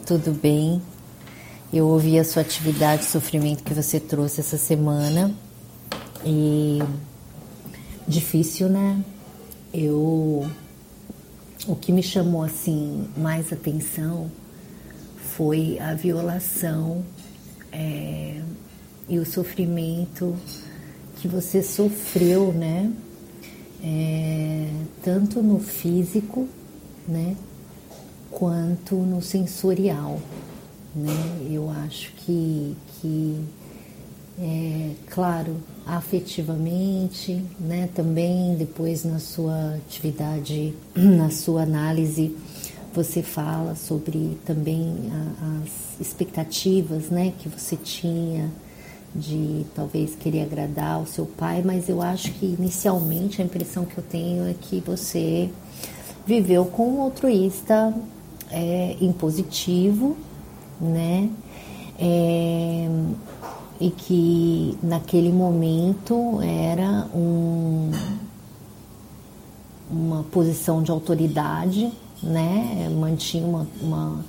Tudo 0.05 0.31
bem? 0.31 0.81
Eu 1.71 1.87
ouvi 1.87 2.17
a 2.17 2.23
sua 2.23 2.41
atividade 2.41 3.03
de 3.03 3.07
sofrimento 3.09 3.63
que 3.63 3.73
você 3.73 3.99
trouxe 3.99 4.39
essa 4.39 4.57
semana 4.57 5.33
e 6.25 6.79
difícil, 8.07 8.69
né? 8.69 9.03
Eu 9.73 10.49
o 11.67 11.75
que 11.75 11.91
me 11.91 12.01
chamou 12.01 12.43
assim 12.43 13.09
mais 13.17 13.51
atenção 13.51 14.31
foi 15.17 15.77
a 15.79 15.93
violação 15.93 17.03
é, 17.71 18.41
e 19.09 19.19
o 19.19 19.25
sofrimento 19.25 20.35
que 21.17 21.27
você 21.27 21.63
sofreu, 21.63 22.51
né? 22.51 22.91
É, 23.83 24.69
tanto 25.03 25.41
no 25.41 25.59
físico, 25.59 26.47
né? 27.07 27.35
Quanto 28.29 28.95
no 28.95 29.21
sensorial, 29.21 30.19
né? 30.95 31.47
Eu 31.49 31.69
acho 31.69 32.11
que, 32.13 32.75
que 32.99 33.39
é, 34.39 34.91
claro, 35.09 35.57
afetivamente, 35.85 37.43
né? 37.59 37.89
Também 37.95 38.55
depois 38.55 39.03
na 39.03 39.19
sua 39.19 39.75
atividade, 39.75 40.73
na 40.95 41.29
sua 41.29 41.63
análise, 41.63 42.35
você 42.93 43.23
fala 43.23 43.75
sobre 43.75 44.37
também 44.45 44.95
as 45.63 46.01
expectativas, 46.01 47.09
né? 47.09 47.33
Que 47.39 47.47
você 47.47 47.75
tinha 47.75 48.51
de 49.15 49.65
talvez 49.75 50.15
querer 50.15 50.43
agradar 50.43 51.01
o 51.01 51.07
seu 51.07 51.25
pai, 51.25 51.61
mas 51.63 51.89
eu 51.89 52.01
acho 52.01 52.31
que 52.33 52.45
inicialmente 52.45 53.41
a 53.41 53.45
impressão 53.45 53.85
que 53.85 53.97
eu 53.97 54.03
tenho 54.03 54.47
é 54.47 54.53
que 54.53 54.79
você 54.79 55.49
viveu 56.25 56.65
com 56.65 56.97
um 56.97 57.01
altruísta 57.01 57.93
é, 58.51 58.95
impositivo, 59.01 60.17
né? 60.79 61.29
É, 61.99 62.87
e 63.79 63.89
que 63.91 64.77
naquele 64.81 65.31
momento 65.31 66.39
era 66.41 67.07
um, 67.13 67.91
uma 69.89 70.23
posição 70.23 70.81
de 70.81 70.91
autoridade, 70.91 71.91
né? 72.21 72.89
Mantinha 72.99 73.45
uma, 73.45 73.67
uma 73.81 74.25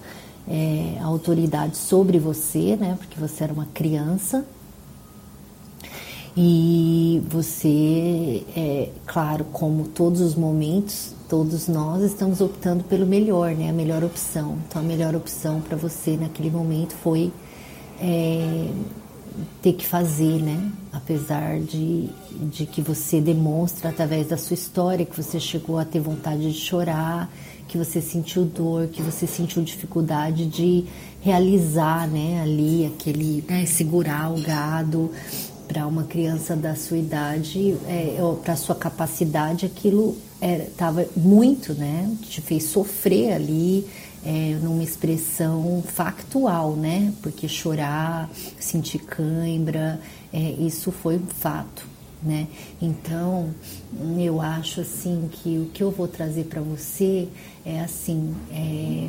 é, 0.47 0.99
autoridade 1.03 1.77
sobre 1.77 2.19
você, 2.19 2.77
né? 2.77 2.97
Porque 2.99 3.19
você 3.19 3.45
era 3.45 3.53
uma 3.53 3.67
criança. 3.67 4.45
E 6.41 7.21
você, 7.29 8.45
é, 8.57 8.91
claro, 9.05 9.45
como 9.47 9.89
todos 9.89 10.21
os 10.21 10.37
momentos, 10.37 11.13
todos 11.29 11.67
nós 11.67 12.01
estamos 12.05 12.41
optando 12.41 12.85
pelo 12.85 13.05
melhor, 13.05 13.57
né? 13.57 13.71
A 13.71 13.73
melhor 13.73 14.05
opção. 14.05 14.57
Então, 14.69 14.81
a 14.81 14.85
melhor 14.85 15.17
opção 15.17 15.61
para 15.61 15.77
você 15.77 16.17
naquele 16.17 16.49
momento 16.49 16.95
foi 16.95 17.33
é, 18.01 18.71
ter 19.61 19.73
que 19.73 19.85
fazer, 19.85 20.41
né? 20.41 20.71
Apesar 20.93 21.59
de, 21.59 22.09
de 22.43 22.67
que 22.67 22.81
você 22.81 23.21
demonstra 23.21 23.91
através 23.91 24.29
da 24.29 24.37
sua 24.37 24.55
história 24.55 25.05
que 25.05 25.21
você 25.21 25.41
chegou 25.41 25.77
a 25.77 25.85
ter 25.85 25.99
vontade 25.99 26.53
de 26.53 26.57
chorar, 26.57 27.29
que 27.67 27.77
você 27.77 28.01
sentiu 28.01 28.45
dor, 28.45 28.87
que 28.87 29.03
você 29.03 29.27
sentiu 29.27 29.61
dificuldade 29.61 30.47
de 30.47 30.85
realizar, 31.21 32.07
né? 32.07 32.41
Ali 32.41 32.87
aquele, 32.87 33.45
né? 33.49 33.67
Segurar 33.67 34.33
o 34.33 34.41
gado 34.41 35.11
para 35.69 35.87
uma 35.87 36.05
criança 36.05 36.57
da 36.57 36.75
sua 36.75 36.97
idade, 36.97 37.77
é, 37.87 38.17
para 38.43 38.57
sua 38.57 38.75
capacidade, 38.75 39.67
aquilo 39.67 40.17
estava 40.41 41.05
muito, 41.17 41.75
né? 41.75 42.11
Te 42.23 42.41
fez 42.41 42.65
sofrer 42.65 43.33
ali 43.33 43.87
é, 44.25 44.57
numa 44.63 44.83
expressão 44.83 45.83
factual, 45.87 46.73
né? 46.75 47.13
Porque 47.23 47.47
chorar, 47.47 48.31
sentir 48.59 49.01
cãibra, 49.01 50.01
é, 50.33 50.39
isso 50.39 50.91
foi 50.91 51.17
um 51.17 51.27
fato, 51.27 51.85
né? 52.23 52.47
Então, 52.81 53.51
eu 54.19 54.41
acho 54.41 54.81
assim 54.81 55.29
que 55.31 55.59
o 55.59 55.67
que 55.67 55.83
eu 55.83 55.91
vou 55.91 56.09
trazer 56.09 56.45
para 56.45 56.61
você 56.61 57.29
é 57.65 57.81
assim, 57.81 58.35
é, 58.51 59.09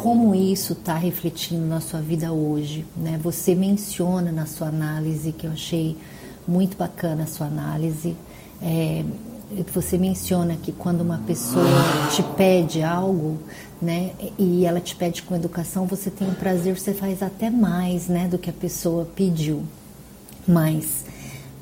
como 0.00 0.34
isso 0.34 0.72
está 0.72 0.94
refletindo 0.94 1.66
na 1.66 1.78
sua 1.78 2.00
vida 2.00 2.32
hoje, 2.32 2.86
né? 2.96 3.20
Você 3.22 3.54
menciona 3.54 4.32
na 4.32 4.46
sua 4.46 4.68
análise 4.68 5.30
que 5.30 5.46
eu 5.46 5.52
achei 5.52 5.94
muito 6.48 6.74
bacana 6.74 7.24
a 7.24 7.26
sua 7.26 7.48
análise. 7.48 8.16
É, 8.62 9.04
você 9.74 9.98
menciona 9.98 10.56
que 10.56 10.72
quando 10.72 11.02
uma 11.02 11.18
pessoa 11.26 11.66
te 12.16 12.22
pede 12.22 12.82
algo, 12.82 13.36
né, 13.80 14.12
e 14.38 14.64
ela 14.64 14.80
te 14.80 14.96
pede 14.96 15.22
com 15.22 15.36
educação, 15.36 15.84
você 15.84 16.08
tem 16.08 16.26
um 16.26 16.34
prazer, 16.34 16.78
você 16.78 16.94
faz 16.94 17.22
até 17.22 17.50
mais, 17.50 18.08
né, 18.08 18.26
do 18.26 18.38
que 18.38 18.48
a 18.48 18.54
pessoa 18.54 19.06
pediu. 19.14 19.64
Mas 20.48 21.04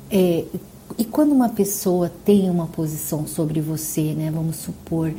é, 0.09 0.45
e 0.99 1.05
quando 1.05 1.31
uma 1.31 1.47
pessoa 1.47 2.11
tem 2.25 2.49
uma 2.49 2.67
posição 2.67 3.25
sobre 3.25 3.61
você, 3.61 4.13
né, 4.13 4.29
vamos 4.29 4.57
supor, 4.57 5.13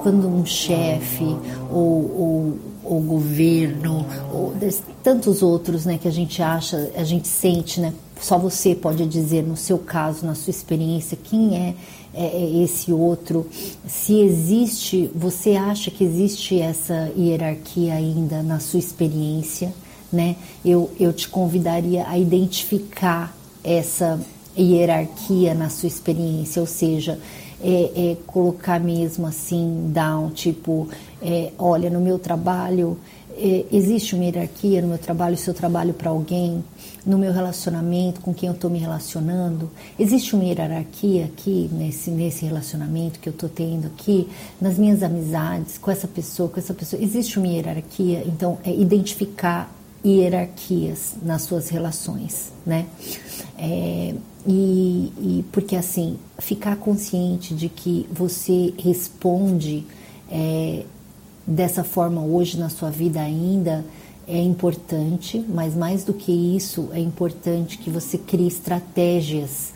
quando 0.00 0.28
um 0.28 0.46
chefe 0.46 1.24
ou, 1.72 2.56
ou, 2.84 3.00
governo 3.00 4.06
ou 4.32 4.54
tantos 5.02 5.42
outros, 5.42 5.84
né, 5.84 5.98
que 5.98 6.06
a 6.06 6.12
gente 6.12 6.40
acha, 6.40 6.88
a 6.96 7.02
gente 7.02 7.26
sente, 7.26 7.80
né, 7.80 7.92
só 8.20 8.38
você 8.38 8.76
pode 8.76 9.04
dizer 9.06 9.42
no 9.42 9.56
seu 9.56 9.76
caso, 9.76 10.24
na 10.24 10.36
sua 10.36 10.52
experiência, 10.52 11.18
quem 11.20 11.56
é 11.56 11.74
é, 12.14 12.26
é 12.26 12.62
esse 12.62 12.92
outro, 12.92 13.44
se 13.88 14.20
existe, 14.20 15.10
você 15.12 15.56
acha 15.56 15.90
que 15.90 16.04
existe 16.04 16.60
essa 16.60 17.10
hierarquia 17.18 17.94
ainda 17.94 18.40
na 18.40 18.60
sua 18.60 18.78
experiência, 18.78 19.74
né? 20.12 20.36
Eu, 20.64 20.92
eu 21.00 21.12
te 21.12 21.28
convidaria 21.28 22.06
a 22.06 22.16
identificar 22.16 23.36
essa 23.64 24.20
hierarquia 24.56 25.54
na 25.54 25.68
sua 25.68 25.86
experiência, 25.86 26.60
ou 26.60 26.66
seja, 26.66 27.18
é, 27.62 28.12
é, 28.12 28.16
colocar 28.26 28.78
mesmo 28.78 29.26
assim 29.26 29.90
down, 29.92 30.30
tipo, 30.30 30.88
é, 31.22 31.50
olha, 31.58 31.88
no 31.88 32.00
meu 32.00 32.18
trabalho 32.18 32.98
é, 33.36 33.64
existe 33.72 34.14
uma 34.14 34.24
hierarquia 34.24 34.80
no 34.80 34.88
meu 34.88 34.98
trabalho, 34.98 35.36
se 35.36 35.48
eu 35.48 35.54
trabalho 35.54 35.92
para 35.92 36.10
alguém, 36.10 36.62
no 37.04 37.18
meu 37.18 37.32
relacionamento, 37.32 38.20
com 38.20 38.32
quem 38.32 38.48
eu 38.48 38.54
estou 38.54 38.70
me 38.70 38.78
relacionando, 38.78 39.70
existe 39.98 40.34
uma 40.34 40.44
hierarquia 40.44 41.26
aqui 41.26 41.68
nesse, 41.72 42.10
nesse 42.10 42.44
relacionamento 42.44 43.18
que 43.18 43.28
eu 43.28 43.32
estou 43.32 43.48
tendo 43.48 43.86
aqui, 43.88 44.28
nas 44.60 44.78
minhas 44.78 45.02
amizades, 45.02 45.76
com 45.78 45.90
essa 45.90 46.08
pessoa, 46.08 46.48
com 46.48 46.58
essa 46.58 46.72
pessoa, 46.72 47.02
existe 47.02 47.38
uma 47.38 47.48
hierarquia, 47.48 48.22
então 48.26 48.58
é 48.64 48.72
identificar 48.72 49.70
hierarquias 50.04 51.14
nas 51.22 51.42
suas 51.42 51.68
relações, 51.68 52.52
né? 52.64 52.86
É, 53.58 54.14
e, 54.46 55.12
e, 55.18 55.44
porque 55.50 55.74
assim, 55.74 56.18
ficar 56.38 56.76
consciente 56.76 57.54
de 57.54 57.68
que 57.68 58.06
você 58.12 58.74
responde 58.78 59.86
é, 60.30 60.84
dessa 61.46 61.82
forma 61.82 62.22
hoje 62.22 62.58
na 62.58 62.68
sua 62.68 62.90
vida 62.90 63.20
ainda 63.20 63.84
é 64.26 64.38
importante, 64.38 65.44
mas 65.48 65.74
mais 65.74 66.04
do 66.04 66.14
que 66.14 66.32
isso, 66.32 66.88
é 66.92 67.00
importante 67.00 67.78
que 67.78 67.90
você 67.90 68.16
crie 68.16 68.46
estratégias 68.46 69.72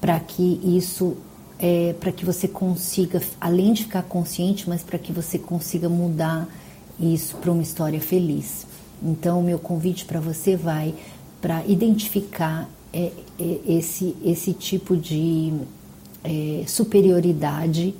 para 0.00 0.20
que 0.20 0.60
isso, 0.62 1.16
é, 1.58 1.94
para 1.98 2.12
que 2.12 2.24
você 2.24 2.46
consiga, 2.46 3.22
além 3.40 3.72
de 3.72 3.84
ficar 3.84 4.02
consciente, 4.02 4.68
mas 4.68 4.82
para 4.82 4.98
que 4.98 5.12
você 5.12 5.38
consiga 5.38 5.88
mudar 5.88 6.46
isso 7.00 7.36
para 7.36 7.50
uma 7.50 7.62
história 7.62 8.00
feliz. 8.00 8.66
Então, 9.02 9.42
meu 9.42 9.58
convite 9.58 10.04
para 10.04 10.20
você 10.20 10.56
vai 10.56 10.94
para 11.40 11.64
identificar 11.66 12.68
é, 12.96 13.12
é, 13.38 13.58
esse, 13.68 14.16
esse 14.24 14.54
tipo 14.54 14.96
de 14.96 15.52
é, 16.24 16.64
superioridade, 16.66 17.94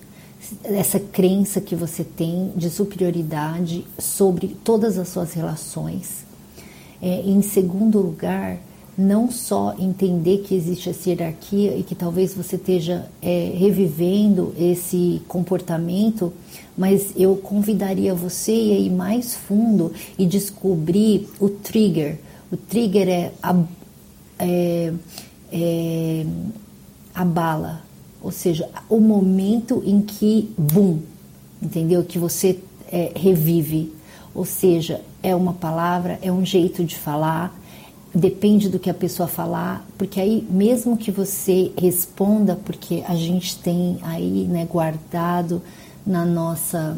essa 0.64 0.98
crença 0.98 1.60
que 1.60 1.76
você 1.76 2.02
tem 2.02 2.50
de 2.56 2.70
superioridade 2.70 3.84
sobre 3.98 4.56
todas 4.64 4.96
as 4.96 5.08
suas 5.08 5.34
relações. 5.34 6.24
É, 7.02 7.20
em 7.20 7.42
segundo 7.42 8.00
lugar, 8.00 8.58
não 8.96 9.30
só 9.30 9.74
entender 9.78 10.38
que 10.38 10.54
existe 10.54 10.88
essa 10.88 11.10
hierarquia 11.10 11.76
e 11.76 11.82
que 11.82 11.94
talvez 11.94 12.32
você 12.32 12.56
esteja 12.56 13.06
é, 13.20 13.52
revivendo 13.54 14.54
esse 14.58 15.20
comportamento, 15.28 16.32
mas 16.78 17.12
eu 17.14 17.36
convidaria 17.36 18.14
você 18.14 18.52
a 18.52 18.78
ir 18.78 18.90
mais 18.90 19.34
fundo 19.34 19.92
e 20.18 20.24
descobrir 20.24 21.28
o 21.38 21.50
trigger. 21.50 22.18
O 22.50 22.56
trigger 22.56 23.08
é 23.08 23.32
a, 23.42 23.62
é, 24.38 24.92
é, 25.52 26.26
a 27.14 27.24
bala, 27.24 27.82
ou 28.20 28.30
seja, 28.30 28.68
o 28.88 29.00
momento 29.00 29.82
em 29.86 30.00
que, 30.00 30.52
bum, 30.58 31.00
entendeu? 31.62 32.04
Que 32.04 32.18
você 32.18 32.58
é, 32.90 33.12
revive. 33.14 33.92
Ou 34.34 34.44
seja, 34.44 35.00
é 35.22 35.34
uma 35.34 35.54
palavra, 35.54 36.18
é 36.20 36.30
um 36.30 36.44
jeito 36.44 36.84
de 36.84 36.96
falar, 36.96 37.58
depende 38.14 38.68
do 38.68 38.78
que 38.78 38.90
a 38.90 38.94
pessoa 38.94 39.26
falar, 39.26 39.86
porque 39.96 40.20
aí 40.20 40.46
mesmo 40.50 40.96
que 40.96 41.10
você 41.10 41.72
responda, 41.78 42.56
porque 42.64 43.02
a 43.06 43.14
gente 43.14 43.58
tem 43.58 43.98
aí 44.02 44.46
né, 44.48 44.66
guardado 44.70 45.62
na 46.06 46.24
nossa. 46.24 46.96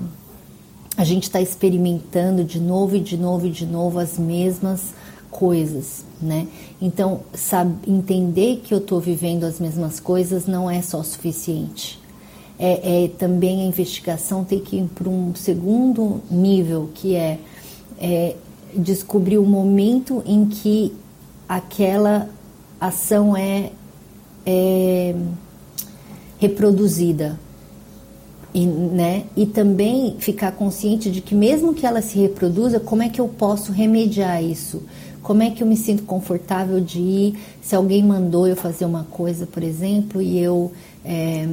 A 0.96 1.04
gente 1.04 1.24
está 1.24 1.40
experimentando 1.40 2.42
de 2.42 2.58
novo 2.58 2.96
e 2.96 3.00
de 3.00 3.16
novo 3.16 3.46
e 3.46 3.50
de 3.50 3.66
novo 3.66 4.00
as 4.00 4.18
mesmas 4.18 4.92
coisas, 5.30 6.04
né? 6.20 6.46
Então, 6.80 7.20
sabe, 7.34 7.74
entender 7.86 8.62
que 8.64 8.72
eu 8.72 8.78
estou 8.78 9.00
vivendo 9.00 9.44
as 9.44 9.60
mesmas 9.60 10.00
coisas 10.00 10.46
não 10.46 10.70
é 10.70 10.80
só 10.82 11.02
suficiente. 11.02 12.00
É, 12.58 13.04
é 13.04 13.08
também 13.08 13.62
a 13.62 13.66
investigação 13.66 14.44
tem 14.44 14.60
que 14.60 14.76
ir 14.76 14.88
para 14.94 15.08
um 15.08 15.34
segundo 15.34 16.20
nível, 16.30 16.90
que 16.94 17.14
é, 17.14 17.38
é 18.00 18.36
descobrir 18.74 19.38
o 19.38 19.44
momento 19.44 20.22
em 20.26 20.46
que 20.46 20.92
aquela 21.48 22.28
ação 22.80 23.36
é, 23.36 23.70
é 24.44 25.14
reproduzida. 26.38 27.38
E, 28.54 28.64
né? 28.64 29.24
e 29.36 29.44
também 29.44 30.16
ficar 30.18 30.52
consciente 30.52 31.10
de 31.10 31.20
que 31.20 31.34
mesmo 31.34 31.74
que 31.74 31.84
ela 31.84 32.00
se 32.00 32.18
reproduza, 32.18 32.80
como 32.80 33.02
é 33.02 33.08
que 33.08 33.20
eu 33.20 33.28
posso 33.28 33.72
remediar 33.72 34.42
isso? 34.42 34.82
Como 35.28 35.42
é 35.42 35.50
que 35.50 35.62
eu 35.62 35.66
me 35.66 35.76
sinto 35.76 36.04
confortável 36.04 36.80
de 36.80 36.98
ir? 36.98 37.38
Se 37.60 37.76
alguém 37.76 38.02
mandou 38.02 38.48
eu 38.48 38.56
fazer 38.56 38.86
uma 38.86 39.04
coisa, 39.04 39.46
por 39.46 39.62
exemplo, 39.62 40.22
e 40.22 40.38
eu 40.38 40.72
é, 41.04 41.46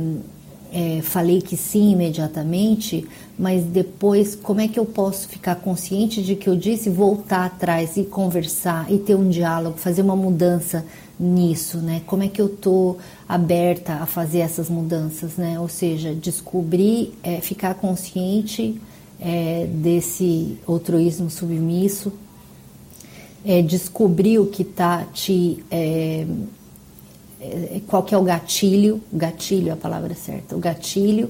é, 0.71 1.01
falei 1.01 1.41
que 1.41 1.57
sim 1.57 1.91
imediatamente, 1.91 3.05
mas 3.37 3.65
depois 3.65 4.33
como 4.33 4.61
é 4.61 4.69
que 4.69 4.79
eu 4.79 4.85
posso 4.85 5.27
ficar 5.27 5.55
consciente 5.55 6.23
de 6.23 6.37
que 6.37 6.47
eu 6.47 6.55
disse 6.55 6.89
voltar 6.89 7.47
atrás 7.47 7.97
e 7.97 8.05
conversar 8.05 8.89
e 8.89 8.97
ter 8.97 9.13
um 9.13 9.27
diálogo, 9.27 9.77
fazer 9.77 10.03
uma 10.03 10.15
mudança 10.15 10.85
nisso, 11.19 11.79
né? 11.79 12.01
Como 12.05 12.23
é 12.23 12.29
que 12.29 12.41
eu 12.41 12.47
tô 12.47 12.95
aberta 13.27 13.95
a 13.95 14.05
fazer 14.05 14.39
essas 14.39 14.69
mudanças, 14.69 15.35
né? 15.35 15.59
Ou 15.59 15.67
seja, 15.67 16.15
descobrir, 16.15 17.13
é, 17.21 17.41
ficar 17.41 17.73
consciente 17.73 18.79
é, 19.19 19.67
desse 19.69 20.57
altruísmo 20.65 21.29
submisso, 21.29 22.13
é, 23.45 23.61
descobrir 23.61 24.39
o 24.39 24.47
que 24.47 24.63
está 24.63 25.05
te 25.05 25.63
é, 25.69 26.25
é, 27.39 27.81
qual 27.87 28.01
que 28.03 28.15
é 28.15 28.17
o 28.17 28.23
gatilho, 28.23 29.01
gatilho 29.13 29.69
é 29.69 29.71
a 29.71 29.77
palavra 29.77 30.15
certa, 30.15 30.55
o 30.55 30.59
gatilho. 30.59 31.29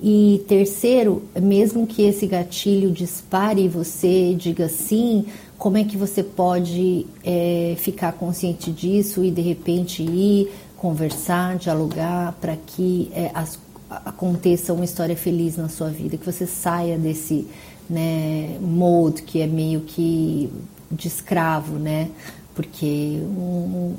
E 0.00 0.44
terceiro, 0.46 1.24
mesmo 1.40 1.84
que 1.84 2.02
esse 2.02 2.24
gatilho 2.24 2.92
dispare 2.92 3.62
e 3.62 3.68
você 3.68 4.32
diga 4.38 4.68
sim, 4.68 5.26
como 5.58 5.76
é 5.76 5.82
que 5.82 5.96
você 5.96 6.22
pode 6.22 7.04
é, 7.24 7.74
ficar 7.76 8.12
consciente 8.12 8.70
disso 8.70 9.24
e 9.24 9.30
de 9.32 9.42
repente 9.42 10.04
ir 10.04 10.52
conversar, 10.76 11.56
dialogar 11.56 12.38
para 12.40 12.54
que 12.54 13.10
é, 13.12 13.32
as, 13.34 13.58
aconteça 13.90 14.72
uma 14.72 14.84
história 14.84 15.16
feliz 15.16 15.56
na 15.56 15.68
sua 15.68 15.88
vida, 15.88 16.16
que 16.16 16.24
você 16.24 16.46
saia 16.46 16.96
desse 16.96 17.48
né, 17.90 18.56
mode 18.60 19.22
que 19.22 19.40
é 19.40 19.46
meio 19.48 19.80
que 19.80 20.48
de 20.90 21.08
escravo, 21.08 21.78
né? 21.78 22.10
Porque 22.54 23.20
um, 23.22 23.94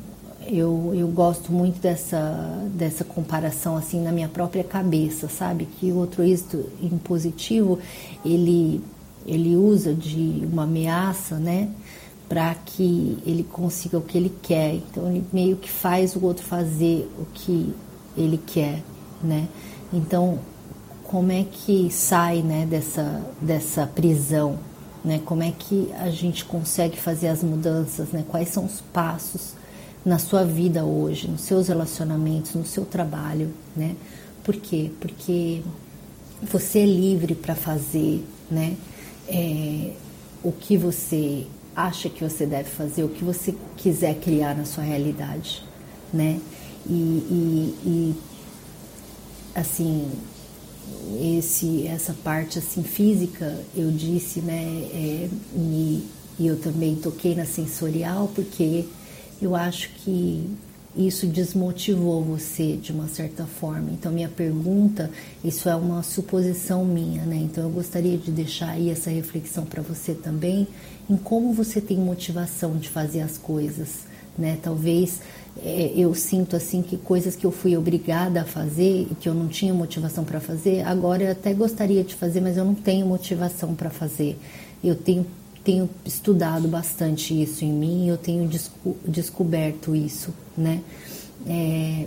eu, 0.47 0.93
eu 0.95 1.07
gosto 1.07 1.51
muito 1.51 1.79
dessa, 1.79 2.65
dessa 2.73 3.03
comparação 3.03 3.77
assim 3.77 4.01
na 4.01 4.11
minha 4.11 4.27
própria 4.27 4.63
cabeça, 4.63 5.27
sabe? 5.27 5.65
Que 5.65 5.91
o 5.91 5.99
altruísmo 6.01 6.65
impositivo 6.81 7.79
ele, 8.25 8.81
ele 9.25 9.55
usa 9.55 9.93
de 9.93 10.47
uma 10.51 10.63
ameaça, 10.63 11.35
né? 11.35 11.69
Para 12.27 12.53
que 12.53 13.17
ele 13.25 13.43
consiga 13.43 13.97
o 13.97 14.01
que 14.01 14.17
ele 14.17 14.33
quer. 14.41 14.75
Então 14.75 15.09
ele 15.09 15.23
meio 15.31 15.55
que 15.57 15.69
faz 15.69 16.15
o 16.15 16.23
outro 16.23 16.43
fazer 16.43 17.09
o 17.17 17.25
que 17.33 17.73
ele 18.17 18.39
quer, 18.45 18.81
né? 19.23 19.47
Então 19.93 20.39
como 21.09 21.31
é 21.31 21.43
que 21.43 21.89
sai 21.89 22.43
né, 22.43 22.67
dessa, 22.69 23.23
dessa 23.41 23.87
prisão? 23.87 24.59
Né? 25.09 25.19
Como 25.25 25.41
é 25.41 25.51
que 25.51 25.91
a 25.97 26.11
gente 26.11 26.45
consegue 26.45 26.95
fazer 26.95 27.29
as 27.29 27.41
mudanças? 27.41 28.09
Né? 28.09 28.23
Quais 28.29 28.49
são 28.49 28.63
os 28.63 28.79
passos 28.93 29.53
na 30.05 30.19
sua 30.19 30.43
vida 30.43 30.85
hoje, 30.85 31.27
nos 31.27 31.41
seus 31.41 31.67
relacionamentos, 31.67 32.53
no 32.53 32.63
seu 32.63 32.85
trabalho, 32.85 33.51
né? 33.75 33.95
Por 34.43 34.55
quê? 34.55 34.91
Porque 35.01 35.63
você 36.43 36.81
é 36.81 36.85
livre 36.85 37.33
para 37.33 37.55
fazer, 37.55 38.23
né? 38.51 38.77
É, 39.27 39.93
o 40.43 40.51
que 40.51 40.77
você 40.77 41.47
acha 41.75 42.07
que 42.07 42.23
você 42.23 42.45
deve 42.45 42.69
fazer, 42.69 43.03
o 43.03 43.09
que 43.09 43.23
você 43.23 43.55
quiser 43.77 44.13
criar 44.19 44.55
na 44.55 44.63
sua 44.63 44.83
realidade, 44.83 45.63
né? 46.13 46.39
E, 46.87 46.93
e, 46.93 47.75
e 47.83 48.15
assim, 49.55 50.11
esse, 51.21 51.87
essa 51.87 52.13
parte 52.13 52.59
assim 52.59 52.83
física, 52.83 53.57
eu 53.75 53.91
disse, 53.91 54.39
né? 54.41 54.63
É, 54.93 55.29
e, 55.55 56.07
e 56.39 56.47
eu 56.47 56.59
também 56.59 56.95
toquei 56.95 57.35
na 57.35 57.45
sensorial 57.45 58.31
porque 58.33 58.85
eu 59.41 59.55
acho 59.55 59.89
que 59.95 60.49
isso 60.95 61.27
desmotivou 61.27 62.23
você 62.23 62.75
de 62.75 62.91
uma 62.91 63.07
certa 63.07 63.45
forma. 63.45 63.91
Então, 63.91 64.11
minha 64.11 64.27
pergunta, 64.27 65.09
isso 65.43 65.69
é 65.69 65.75
uma 65.75 66.01
suposição 66.03 66.83
minha, 66.83 67.23
né? 67.25 67.37
Então, 67.37 67.63
eu 67.63 67.69
gostaria 67.69 68.17
de 68.17 68.31
deixar 68.31 68.71
aí 68.71 68.89
essa 68.89 69.09
reflexão 69.09 69.65
para 69.65 69.81
você 69.81 70.13
também, 70.13 70.67
em 71.09 71.15
como 71.15 71.53
você 71.53 71.79
tem 71.79 71.97
motivação 71.97 72.77
de 72.77 72.89
fazer 72.89 73.21
as 73.21 73.37
coisas, 73.37 74.08
né? 74.39 74.57
Talvez 74.61 75.21
é, 75.63 75.91
eu 75.95 76.15
sinto 76.15 76.55
assim 76.55 76.81
que 76.81 76.97
coisas 76.97 77.35
que 77.35 77.45
eu 77.45 77.51
fui 77.51 77.75
obrigada 77.75 78.41
a 78.41 78.45
fazer 78.45 79.07
e 79.11 79.15
que 79.19 79.27
eu 79.27 79.33
não 79.33 79.47
tinha 79.47 79.73
motivação 79.73 80.23
para 80.23 80.39
fazer, 80.39 80.81
agora 80.81 81.23
eu 81.23 81.31
até 81.31 81.53
gostaria 81.53 82.03
de 82.03 82.15
fazer, 82.15 82.39
mas 82.41 82.57
eu 82.57 82.65
não 82.65 82.73
tenho 82.73 83.05
motivação 83.05 83.75
para 83.75 83.89
fazer. 83.89 84.39
Eu 84.83 84.95
tenho 84.95 85.25
tenho 85.61 85.89
estudado 86.05 86.67
bastante 86.67 87.39
isso 87.39 87.65
em 87.65 87.71
mim, 87.71 88.07
eu 88.07 88.17
tenho 88.17 88.47
desco 88.47 88.95
descoberto 89.05 89.93
isso, 89.93 90.33
né? 90.57 90.81
É, 91.45 92.05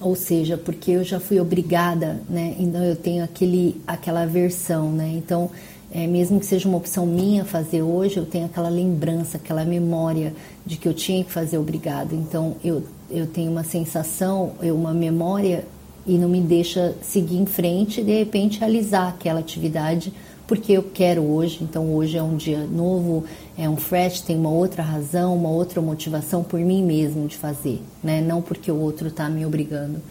ou 0.00 0.14
seja, 0.14 0.56
porque 0.56 0.92
eu 0.92 1.04
já 1.04 1.20
fui 1.20 1.38
obrigada, 1.40 2.22
né? 2.28 2.54
Então 2.58 2.82
eu 2.82 2.96
tenho 2.96 3.22
aquele, 3.22 3.80
aquela 3.86 4.22
aversão, 4.22 4.90
né? 4.90 5.12
Então, 5.16 5.50
é, 5.94 6.08
mesmo 6.08 6.40
que 6.40 6.46
seja 6.46 6.68
uma 6.68 6.76
opção 6.76 7.06
minha 7.06 7.44
fazer 7.44 7.80
hoje, 7.82 8.16
eu 8.16 8.26
tenho 8.26 8.46
aquela 8.46 8.68
lembrança, 8.68 9.36
aquela 9.36 9.64
memória 9.64 10.34
de 10.66 10.76
que 10.76 10.88
eu 10.88 10.92
tinha 10.92 11.22
que 11.22 11.30
fazer 11.30 11.56
obrigado. 11.56 12.14
Então 12.14 12.56
eu, 12.64 12.82
eu 13.08 13.28
tenho 13.28 13.52
uma 13.52 13.62
sensação, 13.62 14.54
uma 14.60 14.92
memória 14.92 15.64
e 16.04 16.18
não 16.18 16.28
me 16.28 16.40
deixa 16.40 16.96
seguir 17.00 17.36
em 17.36 17.46
frente 17.46 18.00
e 18.00 18.04
de 18.04 18.18
repente 18.18 18.58
realizar 18.58 19.08
aquela 19.08 19.38
atividade 19.38 20.12
porque 20.48 20.72
eu 20.72 20.82
quero 20.82 21.22
hoje. 21.22 21.60
Então 21.62 21.94
hoje 21.94 22.18
é 22.18 22.22
um 22.22 22.36
dia 22.36 22.64
novo, 22.64 23.24
é 23.56 23.68
um 23.68 23.76
fresh, 23.76 24.20
tem 24.20 24.36
uma 24.36 24.50
outra 24.50 24.82
razão, 24.82 25.36
uma 25.36 25.50
outra 25.50 25.80
motivação 25.80 26.42
por 26.42 26.58
mim 26.58 26.82
mesmo 26.82 27.28
de 27.28 27.36
fazer, 27.36 27.80
né? 28.02 28.20
Não 28.20 28.42
porque 28.42 28.70
o 28.70 28.80
outro 28.80 29.06
está 29.06 29.28
me 29.28 29.46
obrigando. 29.46 30.02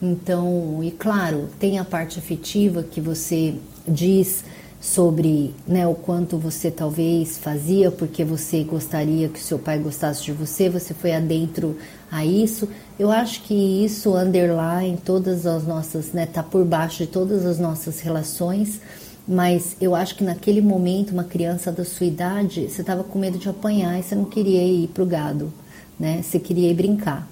Então, 0.00 0.80
e 0.82 0.90
claro, 0.90 1.48
tem 1.58 1.78
a 1.78 1.84
parte 1.84 2.18
afetiva 2.18 2.82
que 2.82 3.00
você 3.00 3.54
diz 3.86 4.44
sobre 4.86 5.52
né, 5.66 5.84
o 5.84 5.94
quanto 5.94 6.38
você 6.38 6.70
talvez 6.70 7.36
fazia 7.36 7.90
porque 7.90 8.24
você 8.24 8.62
gostaria 8.62 9.28
que 9.28 9.40
o 9.40 9.42
seu 9.42 9.58
pai 9.58 9.80
gostasse 9.80 10.22
de 10.22 10.30
você, 10.30 10.68
você 10.68 10.94
foi 10.94 11.12
adentro 11.12 11.76
a 12.10 12.24
isso. 12.24 12.68
Eu 12.96 13.10
acho 13.10 13.42
que 13.42 13.84
isso 13.84 14.14
underline 14.14 14.96
todas 15.04 15.44
as 15.44 15.66
nossas, 15.66 16.12
né, 16.12 16.24
tá 16.24 16.40
por 16.40 16.64
baixo 16.64 16.98
de 16.98 17.08
todas 17.08 17.44
as 17.44 17.58
nossas 17.58 17.98
relações, 17.98 18.80
mas 19.26 19.76
eu 19.80 19.92
acho 19.92 20.14
que 20.14 20.22
naquele 20.22 20.60
momento, 20.60 21.10
uma 21.10 21.24
criança 21.24 21.72
da 21.72 21.84
sua 21.84 22.06
idade, 22.06 22.70
você 22.70 22.80
estava 22.80 23.02
com 23.02 23.18
medo 23.18 23.38
de 23.38 23.48
apanhar 23.48 23.98
e 23.98 24.04
você 24.04 24.14
não 24.14 24.26
queria 24.26 24.62
ir 24.62 24.86
pro 24.88 25.04
gado, 25.04 25.52
né? 25.98 26.22
Você 26.22 26.38
queria 26.38 26.70
ir 26.70 26.74
brincar. 26.74 27.28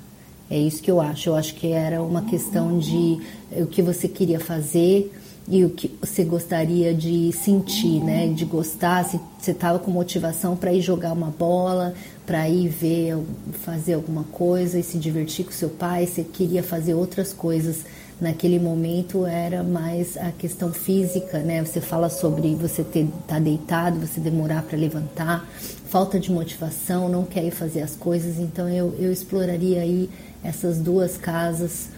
É 0.51 0.59
isso 0.59 0.83
que 0.83 0.91
eu 0.91 1.01
acho. 1.01 1.29
Eu 1.29 1.37
acho 1.37 1.55
que 1.55 1.69
era 1.69 2.03
uma 2.03 2.23
questão 2.23 2.79
de 2.79 3.21
o 3.53 3.67
que 3.67 3.81
você 3.81 4.09
queria 4.09 4.41
fazer 4.41 5.13
e 5.47 5.65
o 5.65 5.71
que 5.71 5.95
você 6.01 6.25
gostaria 6.25 6.95
de 6.95 7.31
sentir, 7.33 8.03
né? 8.03 8.29
De 8.29 8.45
gostar, 8.45 9.05
se 9.05 9.21
você 9.39 9.51
estava 9.51 9.79
com 9.79 9.91
motivação 9.91 10.57
para 10.57 10.73
ir 10.73 10.81
jogar 10.81 11.13
uma 11.13 11.31
bola, 11.31 11.95
para 12.25 12.49
ir 12.49 12.69
ver, 12.69 13.19
fazer 13.65 13.95
alguma 13.95 14.25
coisa 14.25 14.79
e 14.79 14.83
se 14.83 14.97
divertir 14.99 15.45
com 15.45 15.53
seu 15.53 15.69
pai, 15.69 16.07
você 16.07 16.25
queria 16.25 16.63
fazer 16.63 16.95
outras 16.95 17.33
coisas. 17.33 17.85
Naquele 18.19 18.59
momento 18.59 19.27
era 19.27 19.63
mais 19.63 20.17
a 20.17 20.31
questão 20.31 20.73
física, 20.73 21.41
né? 21.41 21.63
Você 21.63 21.81
fala 21.81 22.09
sobre 22.09 22.55
você 22.55 22.83
ter 22.83 23.07
tá 23.27 23.39
deitado, 23.39 24.01
você 24.01 24.21
demorar 24.21 24.63
para 24.63 24.79
levantar, 24.79 25.47
falta 25.89 26.19
de 26.19 26.33
motivação, 26.33 27.09
não 27.09 27.25
quer 27.25 27.45
ir 27.45 27.51
fazer 27.51 27.83
as 27.83 27.95
coisas. 27.95 28.39
Então 28.39 28.67
eu, 28.69 28.95
eu 28.99 29.13
exploraria 29.13 29.83
aí 29.83 30.09
essas 30.43 30.79
duas 30.79 31.19
casas 31.19 31.89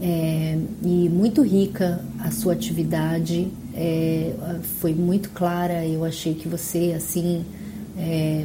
é, 0.00 0.58
e 0.82 1.08
muito 1.08 1.42
rica 1.42 2.04
a 2.18 2.30
sua 2.30 2.52
atividade, 2.52 3.48
é, 3.74 4.32
foi 4.80 4.94
muito 4.94 5.30
clara. 5.30 5.86
Eu 5.86 6.04
achei 6.04 6.34
que 6.34 6.48
você 6.48 6.92
assim 6.96 7.44
é, 7.96 8.44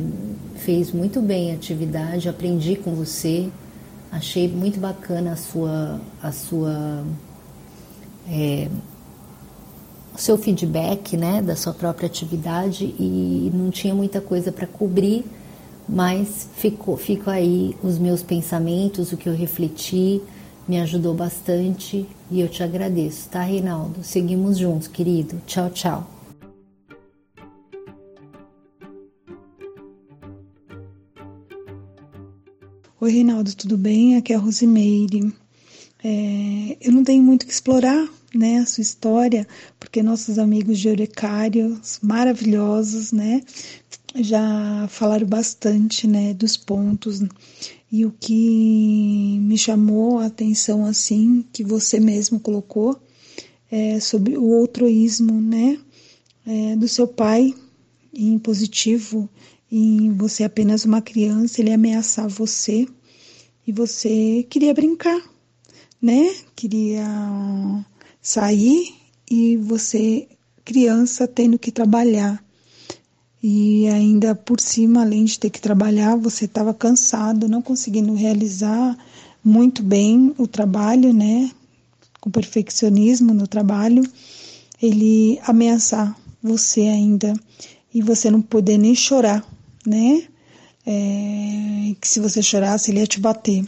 fez 0.56 0.92
muito 0.92 1.22
bem 1.22 1.52
a 1.52 1.56
atividade, 1.56 2.30
aprendi 2.30 2.76
com 2.76 2.94
você, 2.94 3.50
achei 4.12 4.48
muito 4.48 4.80
bacana 4.80 5.34
a 5.34 5.36
sua 5.36 6.02
a 6.22 6.32
sua 6.32 7.04
é, 8.30 8.68
o 10.14 10.18
seu 10.18 10.38
feedback, 10.38 11.16
né, 11.16 11.42
da 11.42 11.56
sua 11.56 11.74
própria 11.74 12.08
atividade. 12.08 12.84
E 13.00 13.52
não 13.54 13.70
tinha 13.70 13.96
muita 13.96 14.20
coisa 14.20 14.52
para 14.52 14.68
cobrir, 14.68 15.26
mas 15.88 16.50
ficou 16.56 16.98
ficou 16.98 17.34
aí 17.34 17.76
os 17.82 17.98
meus 17.98 18.22
pensamentos, 18.22 19.12
o 19.12 19.18
que 19.18 19.28
eu 19.28 19.36
refleti 19.36 20.22
me 20.70 20.80
ajudou 20.80 21.16
bastante 21.16 22.06
e 22.30 22.40
eu 22.40 22.48
te 22.48 22.62
agradeço, 22.62 23.28
tá, 23.28 23.42
Reinaldo? 23.42 24.04
Seguimos 24.04 24.60
juntos, 24.60 24.88
querido. 24.88 25.42
Tchau, 25.48 25.72
tchau. 25.72 26.08
Oi, 33.02 33.12
Reinaldo, 33.12 33.56
tudo 33.56 33.80
bem? 33.80 34.16
Aqui 34.16 34.32
é 34.32 34.36
a 34.36 34.40
Rosimeire. 34.40 35.34
É, 36.04 36.78
eu 36.80 36.92
não 36.92 37.04
tenho 37.04 37.24
muito 37.24 37.48
que 37.48 37.52
explorar 37.52 38.08
né, 38.36 38.60
a 38.60 38.66
sua 38.68 38.84
história, 38.84 39.48
porque 39.80 40.04
nossos 40.04 40.38
amigos 40.38 40.78
de 40.78 40.90
Eurecários, 40.90 41.98
maravilhosos, 42.04 43.12
né, 43.12 43.42
já 44.18 44.86
falaram 44.88 45.26
bastante, 45.26 46.08
né, 46.08 46.32
dos 46.36 46.56
pontos 46.56 47.24
e 47.92 48.06
o 48.06 48.12
que 48.12 49.40
me 49.42 49.58
chamou 49.58 50.20
a 50.20 50.28
atenção, 50.28 50.86
assim, 50.86 51.44
que 51.52 51.64
você 51.64 52.00
mesmo 52.00 52.40
colocou, 52.40 53.00
é 53.72 54.00
sobre 54.00 54.38
o 54.38 54.46
outroísmo, 54.46 55.40
né? 55.42 55.80
É, 56.46 56.76
do 56.76 56.88
seu 56.88 57.08
pai, 57.08 57.54
em 58.14 58.38
positivo, 58.40 59.30
em 59.72 60.12
você 60.14 60.44
apenas 60.44 60.86
uma 60.86 61.02
criança, 61.02 61.62
ele 61.62 61.72
ameaçar 61.72 62.28
você 62.28 62.88
e 63.66 63.72
você 63.72 64.46
queria 64.50 64.74
brincar, 64.74 65.22
né? 66.02 66.34
Queria 66.56 67.06
sair 68.22 68.94
e 69.30 69.58
você, 69.58 70.28
criança, 70.66 71.28
tendo 71.28 71.60
que 71.60 71.72
trabalhar. 71.72 72.44
E 73.42 73.88
ainda 73.88 74.36
por 74.36 74.60
cima, 74.60 75.02
além 75.02 75.24
de 75.24 75.40
ter 75.40 75.50
que 75.50 75.62
trabalhar, 75.62 76.18
você 76.18 76.46
estava 76.46 76.74
cansado, 76.74 77.48
não 77.48 77.62
conseguindo 77.62 78.14
realizar 78.14 78.98
muito 79.44 79.82
bem 79.82 80.34
o 80.38 80.46
trabalho, 80.46 81.14
né? 81.14 81.50
Com 82.20 82.30
perfeccionismo 82.30 83.34
no 83.34 83.48
trabalho, 83.48 84.04
ele 84.82 85.40
ameaçar 85.44 86.16
você 86.44 86.82
ainda 86.82 87.34
e 87.94 88.02
você 88.02 88.30
não 88.30 88.42
poder 88.42 88.78
nem 88.78 88.94
chorar, 88.94 89.46
né? 89.86 90.24
É, 90.86 91.96
que 92.00 92.08
se 92.08 92.20
você 92.20 92.42
chorasse, 92.42 92.92
ele 92.92 93.00
ia 93.00 93.08
te 93.08 93.20
bater. 93.20 93.66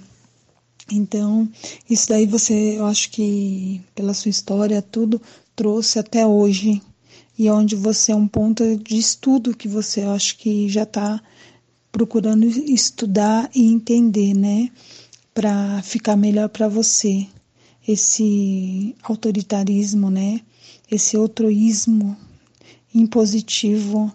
Então, 0.91 1.47
isso 1.89 2.09
daí 2.09 2.25
você, 2.25 2.77
eu 2.77 2.85
acho 2.85 3.09
que 3.11 3.81
pela 3.95 4.13
sua 4.13 4.29
história, 4.29 4.81
tudo 4.81 5.21
trouxe 5.55 5.97
até 5.99 6.27
hoje 6.27 6.81
e 7.41 7.49
onde 7.49 7.75
você 7.75 8.11
é 8.11 8.15
um 8.15 8.27
ponto 8.27 8.77
de 8.77 8.99
estudo 8.99 9.57
que 9.57 9.67
você 9.67 10.01
acha 10.01 10.35
que 10.35 10.69
já 10.69 10.83
está 10.83 11.19
procurando 11.91 12.45
estudar 12.45 13.49
e 13.55 13.65
entender, 13.65 14.35
né, 14.35 14.69
para 15.33 15.81
ficar 15.81 16.15
melhor 16.15 16.49
para 16.49 16.67
você. 16.67 17.25
Esse 17.87 18.95
autoritarismo, 19.01 20.11
né, 20.11 20.41
esse 20.91 21.17
outroísmo 21.17 22.15
impositivo 22.93 24.13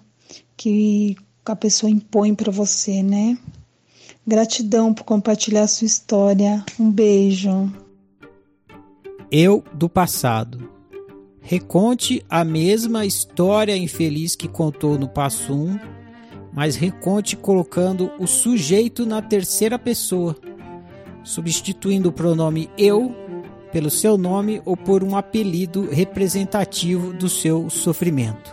que 0.57 1.17
a 1.45 1.57
pessoa 1.57 1.91
impõe 1.91 2.33
para 2.33 2.53
você, 2.53 3.03
né? 3.03 3.37
Gratidão 4.25 4.95
por 4.95 5.03
compartilhar 5.03 5.67
sua 5.67 5.87
história. 5.87 6.65
Um 6.79 6.93
beijo. 6.93 7.73
Eu 9.33 9.65
do 9.75 9.89
passado. 9.89 10.76
Reconte 11.49 12.27
a 12.29 12.45
mesma 12.45 13.07
história 13.07 13.77
infeliz 13.77 14.35
que 14.35 14.49
contou 14.49 14.99
no 14.99 15.09
passo 15.09 15.55
1, 15.55 15.79
mas 16.53 16.75
reconte 16.75 17.37
colocando 17.37 18.11
o 18.19 18.27
sujeito 18.27 19.07
na 19.07 19.23
terceira 19.23 19.79
pessoa, 19.79 20.37
substituindo 21.23 22.09
o 22.09 22.13
pronome 22.13 22.69
eu 22.77 23.15
pelo 23.71 23.91
seu 23.91 24.19
nome 24.19 24.61
ou 24.65 24.77
por 24.77 25.05
um 25.05 25.17
apelido 25.17 25.89
representativo 25.89 27.13
do 27.13 27.29
seu 27.29 27.71
sofrimento. 27.71 28.53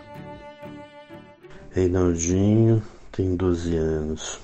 Reinaldinho 1.71 2.83
tem 3.11 3.35
12 3.35 3.75
anos. 3.75 4.39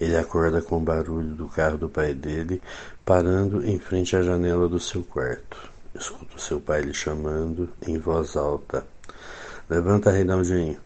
Ele 0.00 0.16
acorda 0.16 0.60
com 0.60 0.78
o 0.78 0.80
barulho 0.80 1.36
do 1.36 1.46
carro 1.46 1.78
do 1.78 1.88
pai 1.88 2.14
dele 2.14 2.60
parando 3.04 3.64
em 3.64 3.78
frente 3.78 4.16
à 4.16 4.22
janela 4.22 4.68
do 4.68 4.80
seu 4.80 5.04
quarto. 5.04 5.75
Escuta 5.98 6.38
seu 6.38 6.60
pai 6.60 6.82
lhe 6.82 6.92
chamando 6.92 7.70
em 7.86 7.96
voz 7.98 8.36
alta. 8.36 8.86
Levanta, 9.68 10.10
Reinaldinho. 10.10 10.76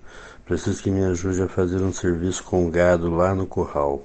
Preciso 0.47 0.81
que 0.81 0.89
me 0.89 1.05
ajude 1.05 1.43
a 1.43 1.49
fazer 1.49 1.79
um 1.83 1.93
serviço 1.93 2.45
com 2.45 2.71
gado 2.71 3.11
lá 3.11 3.35
no 3.35 3.45
curral. 3.45 4.05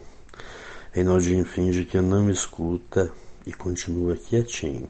Reinaldinho 0.91 1.45
finge 1.45 1.85
que 1.85 2.01
não 2.01 2.23
me 2.23 2.31
escuta 2.31 3.11
e 3.45 3.53
continua 3.53 4.15
quietinho. 4.15 4.89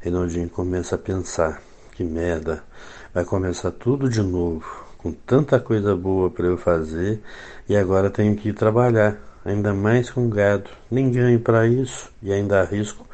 Reinaldinho 0.00 0.48
começa 0.48 0.94
a 0.94 0.98
pensar: 0.98 1.60
que 1.92 2.02
merda, 2.02 2.64
vai 3.12 3.26
começar 3.26 3.70
tudo 3.70 4.08
de 4.08 4.22
novo, 4.22 4.64
com 4.96 5.12
tanta 5.12 5.60
coisa 5.60 5.94
boa 5.94 6.30
para 6.30 6.46
eu 6.46 6.56
fazer 6.56 7.20
e 7.68 7.76
agora 7.76 8.08
tenho 8.08 8.34
que 8.34 8.48
ir 8.48 8.54
trabalhar, 8.54 9.18
ainda 9.44 9.74
mais 9.74 10.08
com 10.08 10.30
gado. 10.30 10.70
Nem 10.90 11.12
ganho 11.12 11.38
para 11.38 11.66
isso 11.66 12.10
e 12.22 12.32
ainda 12.32 12.62
arrisco 12.62 13.06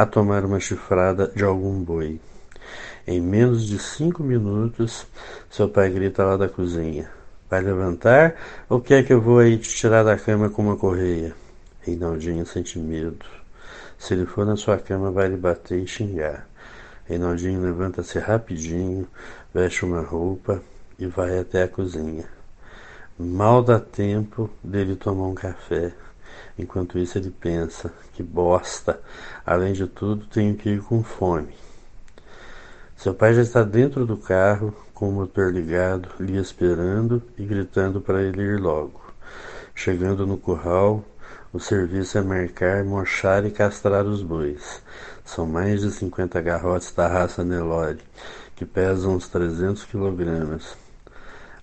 a 0.00 0.06
tomar 0.06 0.46
uma 0.46 0.58
chifrada 0.58 1.30
de 1.36 1.44
algum 1.44 1.84
boi. 1.84 2.18
Em 3.06 3.20
menos 3.20 3.66
de 3.66 3.78
cinco 3.78 4.22
minutos, 4.22 5.06
seu 5.50 5.68
pai 5.68 5.90
grita 5.90 6.24
lá 6.24 6.38
da 6.38 6.48
cozinha: 6.48 7.10
Vai 7.50 7.60
levantar 7.60 8.34
ou 8.66 8.80
quer 8.80 9.04
que 9.04 9.12
eu 9.12 9.20
vou 9.20 9.40
aí 9.40 9.58
te 9.58 9.68
tirar 9.68 10.02
da 10.02 10.16
cama 10.16 10.48
com 10.48 10.62
uma 10.62 10.76
correia? 10.76 11.34
Reinaldinho 11.82 12.46
sente 12.46 12.78
medo. 12.78 13.26
Se 13.98 14.14
ele 14.14 14.24
for 14.24 14.46
na 14.46 14.56
sua 14.56 14.78
cama, 14.78 15.10
vai 15.10 15.28
lhe 15.28 15.36
bater 15.36 15.78
e 15.78 15.86
xingar. 15.86 16.48
Reinaldinho 17.04 17.60
levanta-se 17.60 18.18
rapidinho, 18.18 19.06
veste 19.52 19.84
uma 19.84 20.00
roupa 20.00 20.62
e 20.98 21.06
vai 21.06 21.38
até 21.38 21.64
a 21.64 21.68
cozinha. 21.68 22.24
Mal 23.18 23.62
dá 23.62 23.78
tempo 23.78 24.48
dele 24.64 24.96
tomar 24.96 25.26
um 25.26 25.34
café. 25.34 25.92
Enquanto 26.60 26.98
isso, 26.98 27.16
ele 27.16 27.30
pensa: 27.30 27.90
que 28.12 28.22
bosta! 28.22 29.00
Além 29.46 29.72
de 29.72 29.86
tudo, 29.86 30.26
tenho 30.26 30.54
que 30.54 30.68
ir 30.68 30.82
com 30.82 31.02
fome. 31.02 31.54
Seu 32.94 33.14
pai 33.14 33.32
já 33.32 33.40
está 33.40 33.62
dentro 33.62 34.04
do 34.04 34.18
carro, 34.18 34.76
com 34.92 35.08
o 35.08 35.12
motor 35.12 35.50
ligado, 35.50 36.10
lhe 36.20 36.36
esperando 36.36 37.22
e 37.38 37.46
gritando 37.46 37.98
para 37.98 38.22
ele 38.22 38.42
ir 38.42 38.60
logo. 38.60 39.00
Chegando 39.74 40.26
no 40.26 40.36
curral, 40.36 41.02
o 41.50 41.58
serviço 41.58 42.18
é 42.18 42.20
marcar, 42.20 42.84
mochar 42.84 43.46
e 43.46 43.50
castrar 43.50 44.04
os 44.04 44.22
bois. 44.22 44.82
São 45.24 45.46
mais 45.46 45.80
de 45.80 45.90
50 45.90 46.38
garrotes 46.42 46.92
da 46.92 47.08
raça 47.08 47.42
Nelore, 47.42 48.00
que 48.54 48.66
pesam 48.66 49.14
uns 49.14 49.28
300 49.28 49.84
quilogramas. 49.84 50.76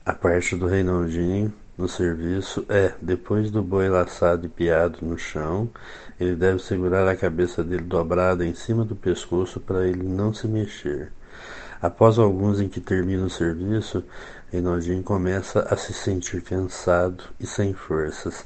A 0.03 0.13
parte 0.13 0.55
do 0.55 0.65
Reinaldinho 0.65 1.53
no 1.77 1.87
serviço 1.87 2.65
é, 2.69 2.93
depois 3.01 3.51
do 3.51 3.61
boi 3.61 3.87
laçado 3.87 4.45
e 4.45 4.49
piado 4.49 4.99
no 5.01 5.17
chão, 5.17 5.69
ele 6.19 6.35
deve 6.35 6.59
segurar 6.59 7.07
a 7.07 7.15
cabeça 7.15 7.63
dele 7.63 7.83
dobrada 7.83 8.45
em 8.45 8.55
cima 8.55 8.83
do 8.83 8.95
pescoço 8.95 9.59
para 9.59 9.87
ele 9.87 10.03
não 10.03 10.33
se 10.33 10.47
mexer. 10.47 11.11
Após 11.79 12.17
alguns 12.17 12.59
em 12.59 12.67
que 12.67 12.81
termina 12.81 13.25
o 13.25 13.29
serviço, 13.29 14.03
Reinaldinho 14.51 15.03
começa 15.03 15.59
a 15.69 15.77
se 15.77 15.93
sentir 15.93 16.41
cansado 16.41 17.23
e 17.39 17.45
sem 17.45 17.73
forças, 17.73 18.45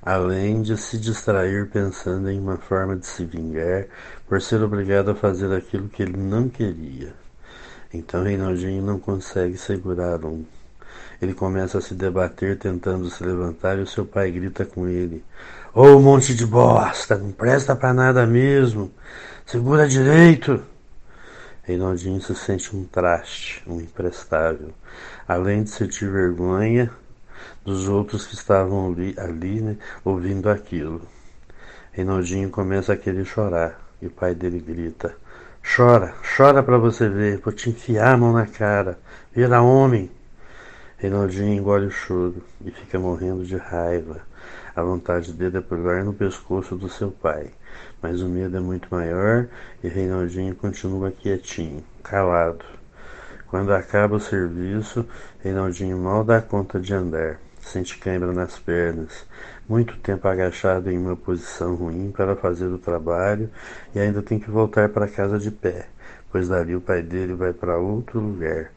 além 0.00 0.62
de 0.62 0.76
se 0.78 0.96
distrair 0.96 1.68
pensando 1.68 2.30
em 2.30 2.40
uma 2.40 2.56
forma 2.56 2.96
de 2.96 3.06
se 3.06 3.26
vingar 3.26 3.86
por 4.26 4.40
ser 4.40 4.62
obrigado 4.62 5.10
a 5.10 5.14
fazer 5.14 5.52
aquilo 5.54 5.88
que 5.88 6.02
ele 6.02 6.16
não 6.16 6.48
queria. 6.48 7.12
Então 7.92 8.22
Reinaldinho 8.22 8.82
não 8.82 8.98
consegue 8.98 9.58
segurar 9.58 10.24
um. 10.24 10.44
Ele 11.20 11.34
começa 11.34 11.78
a 11.78 11.80
se 11.80 11.94
debater, 11.94 12.58
tentando 12.58 13.10
se 13.10 13.22
levantar, 13.22 13.78
e 13.78 13.82
o 13.82 13.86
seu 13.86 14.06
pai 14.06 14.30
grita 14.30 14.64
com 14.64 14.88
ele: 14.88 15.22
Ô 15.74 15.82
oh, 15.82 16.00
monte 16.00 16.34
de 16.34 16.46
bosta, 16.46 17.18
não 17.18 17.30
presta 17.30 17.76
para 17.76 17.92
nada 17.92 18.26
mesmo. 18.26 18.90
Segura 19.44 19.86
direito. 19.86 20.62
Reinaldinho 21.62 22.20
se 22.20 22.34
sente 22.34 22.74
um 22.74 22.84
traste, 22.84 23.62
um 23.66 23.80
imprestável, 23.80 24.70
além 25.28 25.62
de 25.62 25.70
sentir 25.70 26.10
vergonha 26.10 26.90
dos 27.64 27.86
outros 27.86 28.26
que 28.26 28.34
estavam 28.34 28.90
ali, 28.90 29.14
ali 29.18 29.60
né, 29.60 29.76
ouvindo 30.04 30.48
aquilo. 30.48 31.02
Reinaldinho 31.92 32.50
começa 32.50 32.92
a 32.92 32.96
querer 32.96 33.24
chorar 33.24 33.80
e 34.00 34.06
o 34.06 34.10
pai 34.10 34.34
dele 34.34 34.58
grita: 34.58 35.14
Chora, 35.62 36.14
chora 36.36 36.62
para 36.62 36.78
você 36.78 37.08
ver, 37.08 37.38
vou 37.38 37.52
te 37.52 37.68
enfiar 37.70 38.14
a 38.14 38.16
mão 38.16 38.32
na 38.32 38.46
cara, 38.46 38.98
vira 39.32 39.60
homem. 39.60 40.10
Reinaldinho 41.00 41.54
engole 41.54 41.86
o 41.86 41.90
choro 41.90 42.42
e 42.62 42.70
fica 42.70 42.98
morrendo 42.98 43.42
de 43.42 43.56
raiva. 43.56 44.20
A 44.76 44.82
vontade 44.82 45.32
dele 45.32 45.56
é 45.56 45.60
pular 45.62 46.04
no 46.04 46.12
pescoço 46.12 46.76
do 46.76 46.90
seu 46.90 47.10
pai, 47.10 47.52
mas 48.02 48.20
o 48.20 48.28
medo 48.28 48.58
é 48.58 48.60
muito 48.60 48.86
maior 48.90 49.48
e 49.82 49.88
Reinaldinho 49.88 50.54
continua 50.54 51.10
quietinho, 51.10 51.82
calado. 52.02 52.66
Quando 53.46 53.72
acaba 53.72 54.16
o 54.16 54.20
serviço, 54.20 55.06
Reinaldinho 55.42 55.96
mal 55.96 56.22
dá 56.22 56.42
conta 56.42 56.78
de 56.78 56.92
andar, 56.92 57.40
sente 57.62 57.96
cãibra 57.96 58.34
nas 58.34 58.58
pernas, 58.58 59.26
muito 59.66 59.96
tempo 60.00 60.28
agachado 60.28 60.90
em 60.90 60.98
uma 60.98 61.16
posição 61.16 61.76
ruim 61.76 62.12
para 62.14 62.36
fazer 62.36 62.66
o 62.66 62.76
trabalho 62.76 63.48
e 63.94 63.98
ainda 63.98 64.20
tem 64.20 64.38
que 64.38 64.50
voltar 64.50 64.90
para 64.90 65.08
casa 65.08 65.38
de 65.38 65.50
pé, 65.50 65.88
pois 66.30 66.48
dali 66.48 66.76
o 66.76 66.80
pai 66.82 67.00
dele 67.00 67.32
vai 67.32 67.54
para 67.54 67.78
outro 67.78 68.20
lugar 68.20 68.70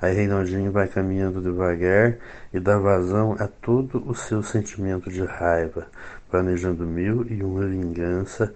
Aí 0.00 0.14
Reinaldinho 0.14 0.70
vai 0.70 0.86
caminhando 0.86 1.42
devagar 1.42 2.16
e 2.54 2.60
dá 2.60 2.78
vazão 2.78 3.34
a 3.38 3.48
todo 3.48 4.02
o 4.08 4.14
seu 4.14 4.42
sentimento 4.42 5.10
de 5.10 5.24
raiva, 5.24 5.88
planejando 6.30 6.86
mil 6.86 7.26
e 7.28 7.42
uma 7.42 7.66
vingança. 7.66 8.54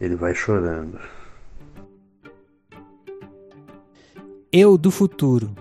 Ele 0.00 0.16
vai 0.16 0.34
chorando. 0.34 0.98
Eu 4.50 4.76
do 4.76 4.90
futuro. 4.90 5.54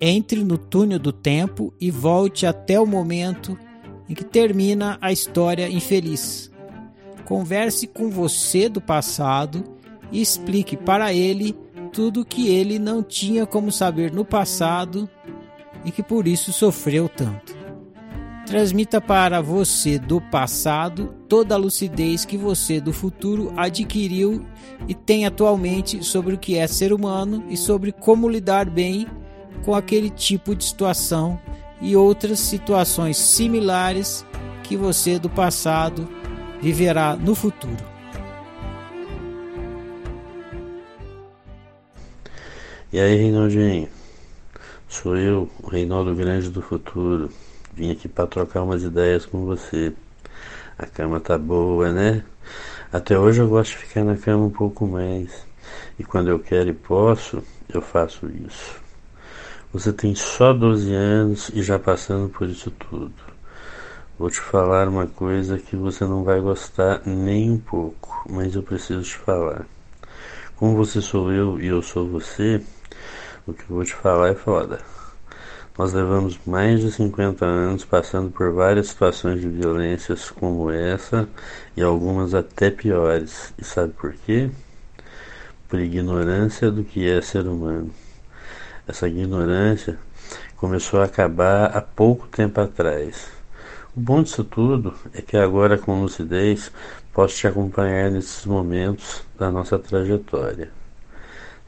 Entre 0.00 0.42
no 0.42 0.56
túnel 0.58 0.98
do 0.98 1.12
tempo 1.12 1.72
e 1.80 1.90
volte 1.90 2.46
até 2.46 2.80
o 2.80 2.86
momento 2.86 3.56
em 4.08 4.14
que 4.14 4.24
termina 4.24 4.98
a 5.00 5.12
história 5.12 5.68
infeliz. 5.68 6.50
Converse 7.24 7.86
com 7.86 8.10
você 8.10 8.68
do 8.68 8.80
passado 8.80 9.62
e 10.10 10.20
explique 10.20 10.76
para 10.76 11.12
ele 11.14 11.56
tudo 11.92 12.24
que 12.24 12.48
ele 12.48 12.78
não 12.78 13.02
tinha 13.02 13.46
como 13.46 13.70
saber 13.70 14.10
no 14.10 14.24
passado 14.24 15.08
e 15.84 15.90
que 15.90 16.02
por 16.02 16.26
isso 16.26 16.52
sofreu 16.52 17.08
tanto. 17.08 17.60
Transmita 18.46 19.00
para 19.00 19.40
você 19.40 19.98
do 19.98 20.20
passado 20.20 21.14
toda 21.28 21.54
a 21.54 21.58
lucidez 21.58 22.24
que 22.24 22.36
você 22.36 22.80
do 22.80 22.92
futuro 22.92 23.52
adquiriu 23.56 24.44
e 24.88 24.94
tem 24.94 25.26
atualmente 25.26 26.02
sobre 26.02 26.34
o 26.34 26.38
que 26.38 26.56
é 26.56 26.66
ser 26.66 26.92
humano 26.92 27.44
e 27.48 27.56
sobre 27.56 27.92
como 27.92 28.28
lidar 28.28 28.68
bem 28.68 29.06
com 29.64 29.74
aquele 29.74 30.10
tipo 30.10 30.56
de 30.56 30.64
situação 30.64 31.38
e 31.80 31.94
outras 31.94 32.40
situações 32.40 33.16
similares 33.16 34.26
que 34.64 34.76
você 34.76 35.18
do 35.18 35.30
passado 35.30 36.08
viverá 36.60 37.16
no 37.16 37.34
futuro. 37.34 37.91
E 42.92 43.00
aí, 43.00 43.16
Reinaldinho? 43.16 43.88
Sou 44.86 45.16
eu, 45.16 45.48
o 45.62 45.70
Reinaldo 45.70 46.14
Grande 46.14 46.50
do 46.50 46.60
Futuro. 46.60 47.30
Vim 47.72 47.90
aqui 47.90 48.06
para 48.06 48.26
trocar 48.26 48.62
umas 48.62 48.82
ideias 48.82 49.24
com 49.24 49.46
você. 49.46 49.94
A 50.76 50.84
cama 50.84 51.18
tá 51.18 51.38
boa, 51.38 51.90
né? 51.90 52.22
Até 52.92 53.18
hoje 53.18 53.40
eu 53.40 53.48
gosto 53.48 53.70
de 53.70 53.78
ficar 53.78 54.04
na 54.04 54.14
cama 54.14 54.44
um 54.44 54.50
pouco 54.50 54.86
mais. 54.86 55.46
E 55.98 56.04
quando 56.04 56.28
eu 56.28 56.38
quero 56.38 56.68
e 56.68 56.74
posso, 56.74 57.42
eu 57.72 57.80
faço 57.80 58.26
isso. 58.26 58.78
Você 59.72 59.90
tem 59.90 60.14
só 60.14 60.52
12 60.52 60.92
anos 60.92 61.50
e 61.54 61.62
já 61.62 61.78
passando 61.78 62.28
por 62.28 62.46
isso 62.46 62.70
tudo. 62.72 63.14
Vou 64.18 64.28
te 64.28 64.38
falar 64.38 64.86
uma 64.86 65.06
coisa 65.06 65.56
que 65.56 65.76
você 65.76 66.04
não 66.04 66.24
vai 66.24 66.42
gostar 66.42 67.00
nem 67.06 67.52
um 67.52 67.58
pouco, 67.58 68.22
mas 68.28 68.54
eu 68.54 68.62
preciso 68.62 69.02
te 69.02 69.16
falar. 69.16 69.64
Como 70.56 70.76
você 70.76 71.00
sou 71.00 71.32
eu 71.32 71.58
e 71.58 71.68
eu 71.68 71.80
sou 71.80 72.06
você, 72.06 72.62
o 73.46 73.52
que 73.52 73.64
vou 73.68 73.84
te 73.84 73.94
falar 73.94 74.28
é 74.28 74.34
foda. 74.34 74.80
Nós 75.76 75.92
levamos 75.92 76.38
mais 76.46 76.80
de 76.80 76.92
50 76.92 77.44
anos 77.44 77.84
passando 77.84 78.30
por 78.30 78.52
várias 78.52 78.88
situações 78.88 79.40
de 79.40 79.48
violências 79.48 80.30
como 80.30 80.70
essa 80.70 81.28
e 81.76 81.82
algumas 81.82 82.34
até 82.34 82.70
piores. 82.70 83.52
E 83.58 83.64
sabe 83.64 83.92
por 83.94 84.12
quê? 84.12 84.50
Por 85.68 85.80
ignorância 85.80 86.70
do 86.70 86.84
que 86.84 87.08
é 87.08 87.20
ser 87.22 87.46
humano. 87.46 87.90
Essa 88.86 89.08
ignorância 89.08 89.98
começou 90.56 91.00
a 91.00 91.04
acabar 91.04 91.76
há 91.76 91.80
pouco 91.80 92.28
tempo 92.28 92.60
atrás. 92.60 93.28
O 93.96 94.00
bom 94.00 94.22
disso 94.22 94.44
tudo 94.44 94.94
é 95.14 95.22
que 95.22 95.36
agora, 95.36 95.78
com 95.78 96.02
lucidez, 96.02 96.70
posso 97.12 97.36
te 97.36 97.46
acompanhar 97.46 98.10
nesses 98.10 98.44
momentos 98.44 99.22
da 99.38 99.50
nossa 99.50 99.78
trajetória. 99.78 100.81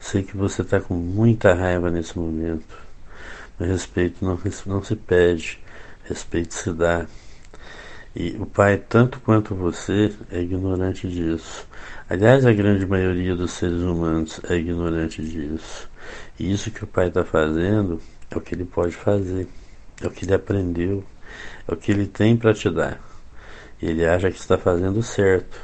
Sei 0.05 0.21
que 0.21 0.37
você 0.37 0.61
está 0.61 0.79
com 0.79 0.93
muita 0.93 1.55
raiva 1.55 1.89
nesse 1.89 2.15
momento. 2.15 2.77
Mas 3.57 3.69
respeito 3.69 4.23
não, 4.23 4.39
não 4.67 4.83
se 4.83 4.95
pede, 4.95 5.59
respeito 6.03 6.53
se 6.53 6.71
dá. 6.71 7.07
E 8.15 8.37
o 8.39 8.45
pai, 8.45 8.77
tanto 8.77 9.19
quanto 9.19 9.55
você, 9.55 10.13
é 10.29 10.39
ignorante 10.39 11.09
disso. 11.09 11.67
Aliás, 12.07 12.45
a 12.45 12.53
grande 12.53 12.85
maioria 12.85 13.35
dos 13.35 13.53
seres 13.53 13.81
humanos 13.81 14.39
é 14.47 14.55
ignorante 14.55 15.23
disso. 15.23 15.89
E 16.39 16.53
isso 16.53 16.69
que 16.69 16.83
o 16.83 16.87
pai 16.87 17.07
está 17.07 17.23
fazendo 17.23 17.99
é 18.29 18.37
o 18.37 18.41
que 18.41 18.53
ele 18.53 18.65
pode 18.65 18.95
fazer, 18.95 19.47
é 19.99 20.05
o 20.05 20.11
que 20.11 20.23
ele 20.23 20.35
aprendeu, 20.35 21.03
é 21.67 21.73
o 21.73 21.75
que 21.75 21.91
ele 21.91 22.05
tem 22.05 22.37
para 22.37 22.53
te 22.53 22.69
dar. 22.69 23.01
Ele 23.81 24.05
acha 24.05 24.29
que 24.29 24.37
está 24.37 24.55
fazendo 24.55 25.01
certo, 25.01 25.59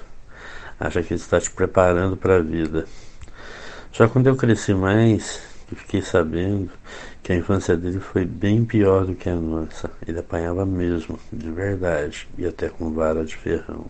acha 0.79 1.03
que 1.03 1.13
está 1.13 1.39
te 1.39 1.51
preparando 1.51 2.17
para 2.17 2.37
a 2.37 2.41
vida. 2.41 2.87
Só 3.91 4.07
quando 4.07 4.27
eu 4.27 4.37
cresci 4.37 4.73
mais, 4.73 5.41
que 5.67 5.75
fiquei 5.75 6.01
sabendo 6.01 6.69
que 7.21 7.33
a 7.33 7.35
infância 7.35 7.75
dele 7.75 7.99
foi 7.99 8.25
bem 8.25 8.63
pior 8.63 9.05
do 9.05 9.15
que 9.15 9.29
a 9.29 9.35
nossa. 9.35 9.91
Ele 10.07 10.19
apanhava 10.19 10.65
mesmo, 10.65 11.19
de 11.31 11.51
verdade, 11.51 12.27
e 12.37 12.45
até 12.45 12.69
com 12.69 12.91
vara 12.91 13.25
de 13.25 13.35
ferrão. 13.35 13.85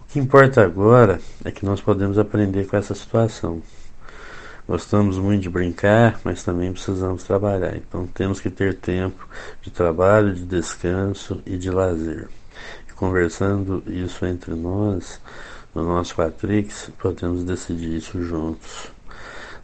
O 0.00 0.04
que 0.08 0.18
importa 0.18 0.64
agora 0.64 1.20
é 1.44 1.50
que 1.50 1.64
nós 1.64 1.80
podemos 1.80 2.18
aprender 2.18 2.66
com 2.66 2.76
essa 2.76 2.94
situação. 2.94 3.62
Gostamos 4.66 5.18
muito 5.18 5.42
de 5.42 5.50
brincar, 5.50 6.18
mas 6.24 6.42
também 6.42 6.72
precisamos 6.72 7.22
trabalhar. 7.24 7.76
Então 7.76 8.06
temos 8.06 8.40
que 8.40 8.48
ter 8.48 8.74
tempo 8.74 9.28
de 9.60 9.70
trabalho, 9.70 10.34
de 10.34 10.44
descanso 10.44 11.42
e 11.44 11.58
de 11.58 11.70
lazer. 11.70 12.28
E 12.88 12.92
conversando 12.92 13.82
isso 13.86 14.24
entre 14.24 14.54
nós, 14.54 15.20
no 15.74 15.84
nosso 15.84 16.14
Quatrix, 16.14 16.90
podemos 16.98 17.44
decidir 17.44 17.96
isso 17.96 18.22
juntos. 18.22 18.90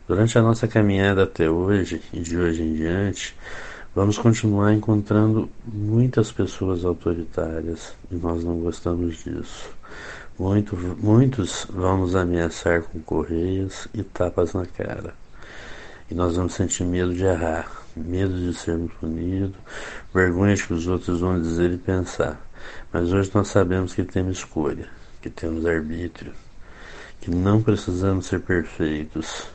Durante 0.06 0.38
a 0.38 0.42
nossa 0.42 0.68
caminhada 0.68 1.24
até 1.24 1.50
hoje 1.50 2.00
e 2.12 2.20
de 2.20 2.36
hoje 2.38 2.62
em 2.62 2.74
diante, 2.74 3.34
vamos 3.94 4.16
continuar 4.16 4.72
encontrando 4.72 5.50
muitas 5.64 6.30
pessoas 6.30 6.84
autoritárias 6.84 7.92
e 8.10 8.14
nós 8.14 8.44
não 8.44 8.60
gostamos 8.60 9.24
disso. 9.24 9.68
Muito, 10.38 10.76
muitos 10.76 11.66
vão 11.70 11.98
nos 11.98 12.14
ameaçar 12.14 12.82
com 12.82 13.00
correias 13.00 13.88
e 13.92 14.02
tapas 14.02 14.52
na 14.52 14.66
cara. 14.66 15.14
E 16.08 16.14
nós 16.14 16.36
vamos 16.36 16.54
sentir 16.54 16.84
medo 16.84 17.12
de 17.12 17.24
errar, 17.24 17.68
medo 17.96 18.38
de 18.38 18.54
sermos 18.54 18.92
punidos, 19.00 19.56
vergonha 20.14 20.54
de 20.54 20.64
que 20.64 20.74
os 20.74 20.86
outros 20.86 21.20
vão 21.20 21.40
dizer 21.40 21.72
e 21.72 21.78
pensar. 21.78 22.40
Mas 22.92 23.12
hoje 23.12 23.30
nós 23.34 23.48
sabemos 23.48 23.92
que 23.92 24.04
temos 24.04 24.38
escolha, 24.38 24.88
que 25.30 25.40
temos 25.40 25.66
arbítrio, 25.66 26.32
que 27.20 27.30
não 27.30 27.62
precisamos 27.62 28.26
ser 28.26 28.40
perfeitos 28.40 29.46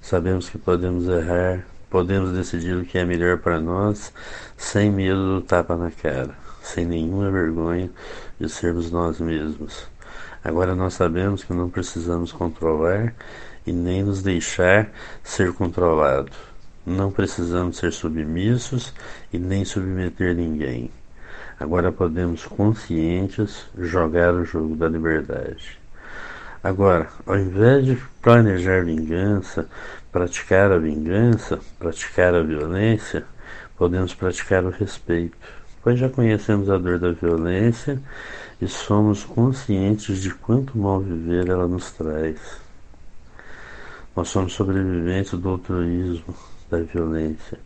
Sabemos 0.00 0.48
que 0.48 0.58
podemos 0.58 1.06
errar, 1.06 1.64
podemos 1.90 2.32
decidir 2.32 2.74
o 2.74 2.84
que 2.84 2.96
é 2.96 3.04
melhor 3.04 3.38
para 3.38 3.60
nós, 3.60 4.12
sem 4.56 4.90
medo 4.90 5.34
do 5.34 5.40
tapa 5.42 5.76
na 5.76 5.90
cara, 5.90 6.34
sem 6.62 6.86
nenhuma 6.86 7.30
vergonha 7.30 7.90
de 8.40 8.48
sermos 8.48 8.90
nós 8.90 9.20
mesmos. 9.20 9.86
Agora 10.42 10.74
nós 10.74 10.94
sabemos 10.94 11.44
que 11.44 11.52
não 11.52 11.68
precisamos 11.68 12.32
controlar 12.32 13.14
e 13.66 13.72
nem 13.72 14.02
nos 14.02 14.22
deixar 14.22 14.90
ser 15.22 15.52
controlado. 15.52 16.32
Não 16.84 17.12
precisamos 17.12 17.76
ser 17.76 17.92
submissos 17.92 18.94
e 19.30 19.38
nem 19.38 19.66
submeter 19.66 20.34
ninguém. 20.34 20.90
Agora 21.60 21.92
podemos 21.92 22.46
conscientes 22.46 23.66
jogar 23.76 24.32
o 24.32 24.46
jogo 24.46 24.74
da 24.74 24.88
liberdade. 24.88 25.78
Agora, 26.64 27.08
ao 27.26 27.38
invés 27.38 27.84
de 27.84 27.98
planejar 28.22 28.82
vingança, 28.82 29.68
praticar 30.10 30.72
a 30.72 30.78
vingança, 30.78 31.60
praticar 31.78 32.34
a 32.34 32.42
violência, 32.42 33.26
podemos 33.76 34.14
praticar 34.14 34.64
o 34.64 34.70
respeito, 34.70 35.36
pois 35.82 35.98
já 35.98 36.08
conhecemos 36.08 36.70
a 36.70 36.78
dor 36.78 36.98
da 36.98 37.12
violência 37.12 38.00
e 38.58 38.66
somos 38.66 39.22
conscientes 39.22 40.22
de 40.22 40.30
quanto 40.30 40.78
mal 40.78 41.00
viver 41.00 41.46
ela 41.46 41.68
nos 41.68 41.92
traz. 41.92 42.38
Nós 44.16 44.28
somos 44.28 44.54
sobreviventes 44.54 45.38
do 45.38 45.48
altruísmo, 45.50 46.34
da 46.70 46.78
violência. 46.78 47.58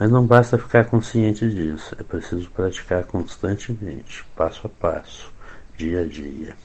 Mas 0.00 0.10
não 0.10 0.26
basta 0.26 0.56
ficar 0.56 0.86
consciente 0.86 1.46
disso, 1.50 1.94
é 2.00 2.02
preciso 2.02 2.50
praticar 2.52 3.04
constantemente, 3.04 4.24
passo 4.34 4.66
a 4.66 4.70
passo, 4.70 5.30
dia 5.76 6.00
a 6.00 6.06
dia. 6.06 6.56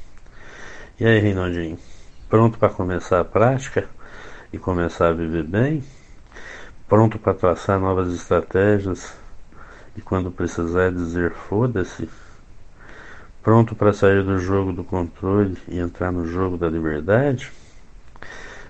E 0.98 1.06
aí, 1.06 1.20
Reinaldinho, 1.20 1.78
pronto 2.30 2.58
para 2.58 2.70
começar 2.70 3.20
a 3.20 3.26
prática 3.26 3.90
e 4.54 4.58
começar 4.58 5.10
a 5.10 5.14
viver 5.14 5.44
bem? 5.44 5.84
Pronto 6.88 7.20
para 7.20 7.34
traçar 7.34 7.78
novas 7.78 8.14
estratégias 8.14 9.14
e 9.98 10.02
quando 10.02 10.32
precisar 10.32 10.94
dizer 10.94 11.34
foda-se? 11.34 12.08
Pronto 13.44 13.76
para 13.76 13.92
sair 13.92 14.24
do 14.24 14.40
jogo 14.40 14.72
do 14.72 14.86
controle 14.86 15.58
e 15.68 15.78
entrar 15.78 16.10
no 16.10 16.26
jogo 16.26 16.58
da 16.58 16.70
liberdade? 16.70 17.52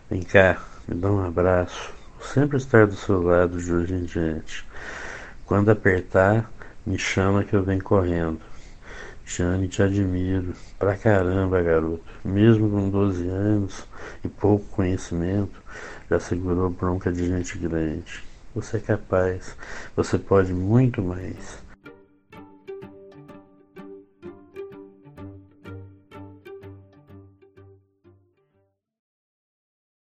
Vem 0.09 0.23
cá, 0.23 0.59
me 0.87 0.95
dá 0.95 1.11
um 1.11 1.23
abraço. 1.23 1.94
Sempre 2.33 2.57
estar 2.57 2.85
do 2.87 2.95
seu 2.95 3.21
lado 3.21 3.61
de 3.61 3.71
hoje 3.71 3.93
em 3.93 4.03
diante. 4.03 4.65
Quando 5.45 5.69
apertar, 5.69 6.51
me 6.85 6.97
chama 6.97 7.43
que 7.43 7.55
eu 7.55 7.63
venho 7.63 7.81
correndo. 7.81 8.41
Jane, 9.25 9.67
te 9.67 9.81
admiro. 9.81 10.53
Pra 10.77 10.97
caramba, 10.97 11.61
garoto. 11.61 12.03
Mesmo 12.23 12.69
com 12.69 12.89
12 12.89 13.27
anos 13.29 13.87
e 14.23 14.27
pouco 14.27 14.65
conhecimento, 14.65 15.61
já 16.09 16.19
segurou 16.19 16.69
bronca 16.69 17.11
de 17.11 17.25
gente 17.25 17.57
grande. 17.57 18.23
Você 18.53 18.77
é 18.77 18.81
capaz. 18.81 19.55
Você 19.95 20.17
pode 20.17 20.53
muito 20.53 21.01
mais. 21.01 21.64